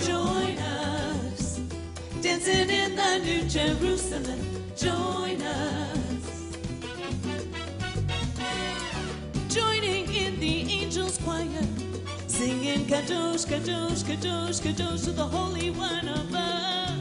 Join 0.08 0.56
us. 0.58 1.60
Dancing 2.20 2.68
in 2.68 2.96
the 2.96 3.12
New 3.28 3.42
Jerusalem. 3.56 4.59
Kadosh, 12.90 13.46
Kadosh, 13.46 14.02
Kadosh, 14.02 14.60
Kadosh 14.60 15.04
to 15.04 15.12
the 15.12 15.22
Holy 15.22 15.70
One 15.70 16.08
above. 16.08 16.98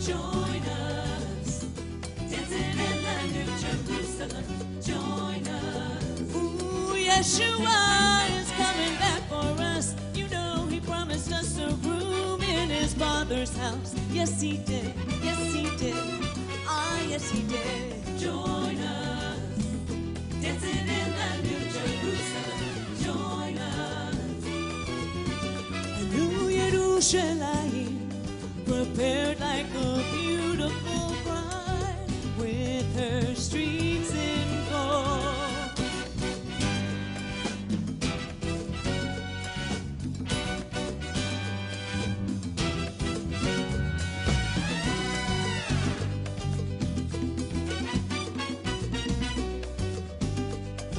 Join 0.00 0.62
us. 0.66 1.66
Dancing 2.28 2.78
in 2.88 2.98
the 3.06 3.16
New 3.30 3.46
Jerusalem. 3.62 4.44
Join 4.82 5.46
us. 5.46 6.34
Ooh, 6.34 6.96
Yeshua 6.98 8.40
is 8.40 8.50
coming 8.58 8.98
back 8.98 9.22
for 9.28 9.62
us. 9.62 9.94
You 10.14 10.26
know 10.30 10.66
he 10.68 10.80
promised 10.80 11.30
us 11.30 11.58
a 11.60 11.68
room 11.86 12.42
in 12.42 12.68
his 12.68 12.92
father's 12.94 13.56
house. 13.58 13.94
Yes, 14.10 14.40
he 14.40 14.56
did. 14.56 14.92
Yes, 15.22 15.38
he 15.54 15.76
did. 15.76 15.94
Ah, 16.66 17.00
yes, 17.08 17.30
he 17.30 17.42
did. 17.44 18.18
Join 18.18 18.71
Jerusalem, 27.02 28.08
prepared 28.64 29.40
like 29.40 29.66
a 29.74 30.04
beautiful 30.12 31.12
bride, 31.24 32.06
with 32.38 32.96
her 32.96 33.34
streets 33.34 34.14
in 34.14 34.46
gold. 34.70 35.72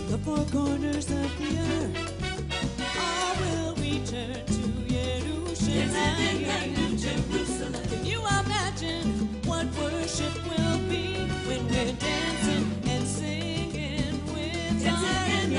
the 0.10 0.18
four 0.18 0.46
corners 0.52 1.10
of 1.10 1.32
the 1.40 1.58
earth. 1.60 1.98
All 3.00 3.36
will 3.40 3.76
return 3.76 4.46
to 4.46 4.63
Jerusalem. 6.98 7.84
Can 7.90 8.06
you 8.06 8.20
imagine 8.20 9.30
what 9.46 9.66
worship 9.78 10.34
will 10.50 10.78
be 10.90 11.16
when 11.48 11.66
we're 11.68 11.94
dancing 11.94 12.66
and 12.86 13.08
singing 13.08 14.26
with? 14.34 14.84
Dancing 14.84 15.54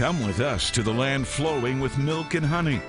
Come 0.00 0.26
with 0.26 0.40
us 0.40 0.70
to 0.70 0.82
the 0.82 0.94
land 0.94 1.28
flowing 1.28 1.78
with 1.78 1.98
milk 1.98 2.32
and 2.32 2.46
honey. 2.46 2.80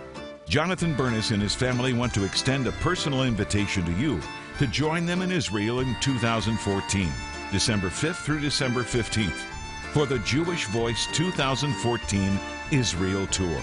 Jonathan 0.48 0.96
Bernis 0.96 1.32
and 1.32 1.42
his 1.42 1.54
family 1.54 1.92
want 1.92 2.14
to 2.14 2.24
extend 2.24 2.68
a 2.68 2.72
personal 2.72 3.24
invitation 3.24 3.84
to 3.84 3.92
you 3.92 4.22
to 4.60 4.66
join 4.66 5.06
them 5.06 5.22
in 5.22 5.30
Israel 5.30 5.82
in 5.82 5.94
2014, 6.00 7.12
December 7.52 7.90
5th 7.90 8.24
through 8.24 8.40
December 8.40 8.84
15th. 8.84 9.44
for 9.92 10.06
the 10.06 10.20
Jewish 10.20 10.68
Voice 10.68 11.06
2014 11.12 12.40
Israel 12.72 13.28
Tour. 13.28 13.62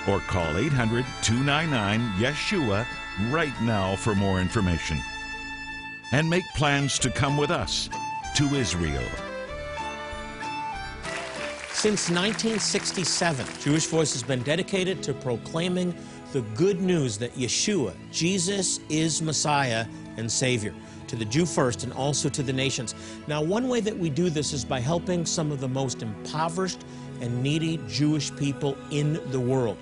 or 0.08 0.20
call 0.20 0.56
800 0.56 1.04
299 1.20 2.00
Yeshua 2.12 2.86
right 3.30 3.60
now 3.60 3.94
for 3.96 4.14
more 4.14 4.40
information. 4.40 4.98
And 6.12 6.30
make 6.30 6.44
plans 6.54 6.98
to 7.00 7.10
come 7.10 7.36
with 7.36 7.50
us 7.50 7.90
to 8.36 8.54
Israel. 8.54 9.04
Since 11.76 12.08
1967, 12.08 13.46
Jewish 13.60 13.84
Voice 13.84 14.14
has 14.14 14.22
been 14.22 14.40
dedicated 14.42 15.02
to 15.02 15.12
proclaiming 15.12 15.94
the 16.32 16.40
good 16.54 16.80
news 16.80 17.18
that 17.18 17.34
Yeshua, 17.34 17.94
Jesus, 18.10 18.80
is 18.88 19.20
Messiah 19.20 19.84
and 20.16 20.32
Savior, 20.32 20.72
to 21.06 21.16
the 21.16 21.24
Jew 21.26 21.44
first 21.44 21.84
and 21.84 21.92
also 21.92 22.30
to 22.30 22.42
the 22.42 22.52
nations. 22.52 22.94
Now, 23.26 23.42
one 23.42 23.68
way 23.68 23.80
that 23.80 23.96
we 23.96 24.08
do 24.08 24.30
this 24.30 24.54
is 24.54 24.64
by 24.64 24.80
helping 24.80 25.26
some 25.26 25.52
of 25.52 25.60
the 25.60 25.68
most 25.68 26.00
impoverished 26.00 26.82
and 27.20 27.42
needy 27.42 27.78
Jewish 27.86 28.34
people 28.36 28.74
in 28.90 29.20
the 29.30 29.38
world. 29.38 29.76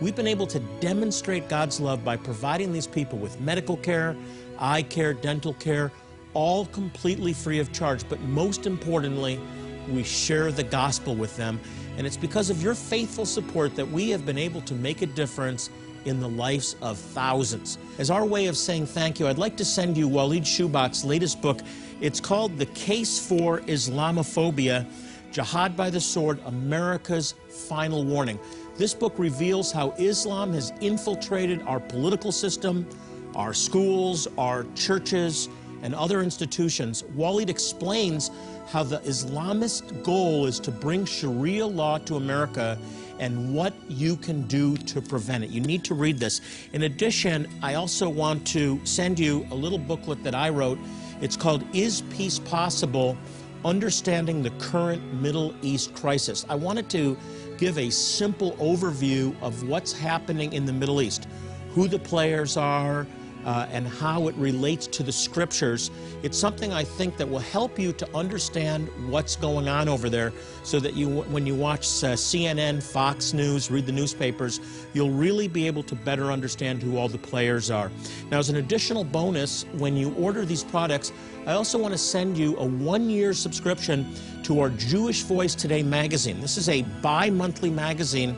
We've 0.00 0.16
been 0.16 0.26
able 0.26 0.46
to 0.46 0.60
demonstrate 0.80 1.50
God's 1.50 1.78
love 1.78 2.02
by 2.02 2.16
providing 2.16 2.72
these 2.72 2.86
people 2.86 3.18
with 3.18 3.38
medical 3.38 3.76
care, 3.76 4.16
eye 4.58 4.82
care, 4.82 5.12
dental 5.12 5.52
care, 5.52 5.92
all 6.32 6.64
completely 6.64 7.34
free 7.34 7.58
of 7.58 7.70
charge. 7.70 8.08
But 8.08 8.18
most 8.22 8.66
importantly, 8.66 9.38
we 9.88 10.02
share 10.02 10.52
the 10.52 10.62
gospel 10.62 11.14
with 11.14 11.36
them. 11.36 11.60
And 11.96 12.06
it's 12.06 12.16
because 12.16 12.50
of 12.50 12.62
your 12.62 12.74
faithful 12.74 13.26
support 13.26 13.76
that 13.76 13.88
we 13.88 14.10
have 14.10 14.26
been 14.26 14.38
able 14.38 14.60
to 14.62 14.74
make 14.74 15.02
a 15.02 15.06
difference 15.06 15.70
in 16.04 16.20
the 16.20 16.28
lives 16.28 16.76
of 16.82 16.98
thousands. 16.98 17.78
As 17.98 18.10
our 18.10 18.24
way 18.24 18.46
of 18.46 18.56
saying 18.56 18.86
thank 18.86 19.18
you, 19.18 19.26
I'd 19.26 19.38
like 19.38 19.56
to 19.56 19.64
send 19.64 19.96
you 19.96 20.08
Walid 20.08 20.42
Shoebat's 20.42 21.04
latest 21.04 21.40
book. 21.40 21.60
It's 22.00 22.20
called 22.20 22.58
The 22.58 22.66
Case 22.66 23.26
for 23.26 23.60
Islamophobia 23.60 24.86
Jihad 25.32 25.76
by 25.76 25.90
the 25.90 26.00
Sword 26.00 26.38
America's 26.46 27.34
Final 27.48 28.04
Warning. 28.04 28.38
This 28.76 28.94
book 28.94 29.14
reveals 29.18 29.72
how 29.72 29.92
Islam 29.98 30.52
has 30.52 30.72
infiltrated 30.80 31.62
our 31.62 31.80
political 31.80 32.30
system, 32.30 32.86
our 33.34 33.52
schools, 33.52 34.28
our 34.38 34.64
churches, 34.74 35.48
and 35.84 35.94
other 35.94 36.22
institutions. 36.22 37.04
Walid 37.14 37.48
explains 37.48 38.30
how 38.66 38.82
the 38.82 38.98
Islamist 39.00 40.02
goal 40.02 40.46
is 40.46 40.58
to 40.60 40.72
bring 40.72 41.04
Sharia 41.04 41.66
law 41.66 41.98
to 41.98 42.16
America 42.16 42.76
and 43.20 43.54
what 43.54 43.74
you 43.88 44.16
can 44.16 44.42
do 44.48 44.76
to 44.76 45.00
prevent 45.00 45.44
it. 45.44 45.50
You 45.50 45.60
need 45.60 45.84
to 45.84 45.94
read 45.94 46.18
this. 46.18 46.40
In 46.72 46.82
addition, 46.82 47.46
I 47.62 47.74
also 47.74 48.08
want 48.08 48.44
to 48.48 48.80
send 48.84 49.20
you 49.20 49.46
a 49.52 49.54
little 49.54 49.78
booklet 49.78 50.24
that 50.24 50.34
I 50.34 50.48
wrote. 50.48 50.78
It's 51.20 51.36
called 51.36 51.64
Is 51.72 52.00
Peace 52.10 52.40
Possible? 52.40 53.16
Understanding 53.64 54.42
the 54.42 54.50
Current 54.52 55.14
Middle 55.20 55.54
East 55.62 55.94
Crisis. 55.94 56.44
I 56.48 56.54
wanted 56.54 56.90
to 56.90 57.16
give 57.56 57.78
a 57.78 57.90
simple 57.90 58.52
overview 58.52 59.40
of 59.40 59.68
what's 59.68 59.92
happening 59.92 60.52
in 60.54 60.64
the 60.64 60.72
Middle 60.72 61.00
East, 61.00 61.28
who 61.70 61.88
the 61.88 61.98
players 61.98 62.56
are, 62.56 63.06
uh, 63.44 63.66
and 63.70 63.86
how 63.86 64.28
it 64.28 64.34
relates 64.36 64.86
to 64.86 65.02
the 65.02 65.12
scriptures. 65.12 65.90
It's 66.22 66.38
something 66.38 66.72
I 66.72 66.84
think 66.84 67.16
that 67.16 67.28
will 67.28 67.38
help 67.38 67.78
you 67.78 67.92
to 67.92 68.16
understand 68.16 68.88
what's 69.10 69.36
going 69.36 69.68
on 69.68 69.88
over 69.88 70.08
there 70.08 70.32
so 70.62 70.80
that 70.80 70.94
you, 70.94 71.22
when 71.22 71.46
you 71.46 71.54
watch 71.54 71.82
uh, 71.82 72.14
CNN, 72.14 72.82
Fox 72.82 73.32
News, 73.32 73.70
read 73.70 73.86
the 73.86 73.92
newspapers, 73.92 74.60
you'll 74.92 75.10
really 75.10 75.48
be 75.48 75.66
able 75.66 75.82
to 75.84 75.94
better 75.94 76.32
understand 76.32 76.82
who 76.82 76.96
all 76.96 77.08
the 77.08 77.18
players 77.18 77.70
are. 77.70 77.90
Now, 78.30 78.38
as 78.38 78.48
an 78.48 78.56
additional 78.56 79.04
bonus, 79.04 79.64
when 79.74 79.96
you 79.96 80.14
order 80.14 80.44
these 80.44 80.64
products, 80.64 81.12
I 81.46 81.52
also 81.52 81.78
want 81.78 81.92
to 81.92 81.98
send 81.98 82.38
you 82.38 82.56
a 82.56 82.64
one 82.64 83.10
year 83.10 83.34
subscription 83.34 84.14
to 84.44 84.60
our 84.60 84.70
Jewish 84.70 85.22
Voice 85.22 85.54
Today 85.54 85.82
magazine. 85.82 86.40
This 86.40 86.56
is 86.56 86.68
a 86.68 86.82
bi 87.02 87.28
monthly 87.28 87.70
magazine 87.70 88.36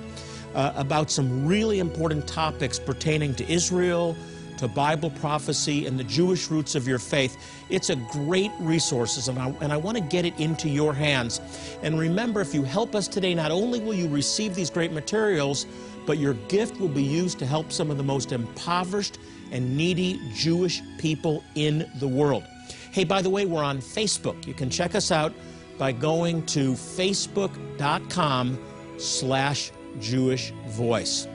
uh, 0.54 0.72
about 0.74 1.10
some 1.10 1.46
really 1.46 1.78
important 1.78 2.26
topics 2.26 2.78
pertaining 2.78 3.34
to 3.34 3.52
Israel 3.52 4.16
to 4.58 4.68
Bible 4.68 5.10
prophecy 5.10 5.86
and 5.86 5.98
the 5.98 6.04
Jewish 6.04 6.50
roots 6.50 6.74
of 6.74 6.86
your 6.86 6.98
faith. 6.98 7.36
It's 7.70 7.90
a 7.90 7.96
great 7.96 8.50
resource, 8.60 9.28
and 9.28 9.38
I, 9.38 9.48
and 9.60 9.72
I 9.72 9.76
want 9.76 9.96
to 9.96 10.02
get 10.02 10.24
it 10.24 10.38
into 10.38 10.68
your 10.68 10.94
hands. 10.94 11.40
And 11.82 11.98
remember, 11.98 12.40
if 12.40 12.54
you 12.54 12.62
help 12.62 12.94
us 12.94 13.08
today, 13.08 13.34
not 13.34 13.50
only 13.50 13.80
will 13.80 13.94
you 13.94 14.08
receive 14.08 14.54
these 14.54 14.70
great 14.70 14.92
materials, 14.92 15.66
but 16.06 16.18
your 16.18 16.34
gift 16.48 16.80
will 16.80 16.88
be 16.88 17.02
used 17.02 17.38
to 17.40 17.46
help 17.46 17.72
some 17.72 17.90
of 17.90 17.96
the 17.96 18.02
most 18.02 18.32
impoverished 18.32 19.18
and 19.52 19.76
needy 19.76 20.20
Jewish 20.34 20.82
people 20.98 21.42
in 21.54 21.90
the 21.96 22.08
world. 22.08 22.44
Hey, 22.92 23.04
by 23.04 23.22
the 23.22 23.30
way, 23.30 23.46
we're 23.46 23.62
on 23.62 23.78
Facebook. 23.78 24.46
You 24.46 24.54
can 24.54 24.70
check 24.70 24.94
us 24.94 25.10
out 25.10 25.32
by 25.78 25.92
going 25.92 26.44
to 26.46 26.72
facebook.com 26.72 28.58
slash 28.98 29.70
Jewish 30.00 30.50
Voice. 30.68 31.28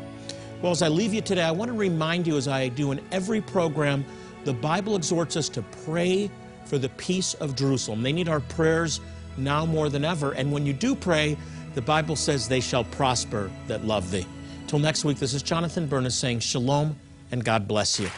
Well, 0.61 0.71
as 0.71 0.83
I 0.83 0.89
leave 0.89 1.13
you 1.13 1.21
today, 1.21 1.41
I 1.41 1.51
want 1.51 1.71
to 1.71 1.77
remind 1.77 2.27
you, 2.27 2.37
as 2.37 2.47
I 2.47 2.67
do 2.67 2.91
in 2.91 3.01
every 3.11 3.41
program, 3.41 4.05
the 4.43 4.53
Bible 4.53 4.95
exhorts 4.95 5.35
us 5.35 5.49
to 5.49 5.63
pray 5.83 6.29
for 6.65 6.77
the 6.77 6.89
peace 6.89 7.33
of 7.35 7.55
Jerusalem. 7.55 8.03
They 8.03 8.13
need 8.13 8.29
our 8.29 8.41
prayers 8.41 9.01
now 9.37 9.65
more 9.65 9.89
than 9.89 10.05
ever. 10.05 10.33
And 10.33 10.51
when 10.51 10.65
you 10.65 10.73
do 10.73 10.95
pray, 10.95 11.35
the 11.73 11.81
Bible 11.81 12.15
says 12.15 12.47
they 12.47 12.59
shall 12.59 12.83
prosper 12.83 13.49
that 13.67 13.85
love 13.85 14.11
thee. 14.11 14.25
Till 14.67 14.79
next 14.79 15.03
week, 15.03 15.17
this 15.17 15.33
is 15.33 15.41
Jonathan 15.41 15.87
Bernis 15.87 16.15
saying 16.15 16.39
shalom 16.39 16.95
and 17.31 17.43
God 17.43 17.67
bless 17.67 17.99
you. 17.99 18.09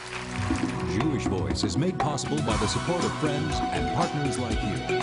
Jewish 0.99 1.25
Voice 1.27 1.63
is 1.63 1.77
made 1.77 1.97
possible 1.97 2.37
by 2.37 2.57
the 2.57 2.67
support 2.67 3.03
of 3.03 3.13
friends 3.19 3.55
and 3.59 3.95
partners 3.95 4.37
like 4.37 4.61
you. 4.63 5.02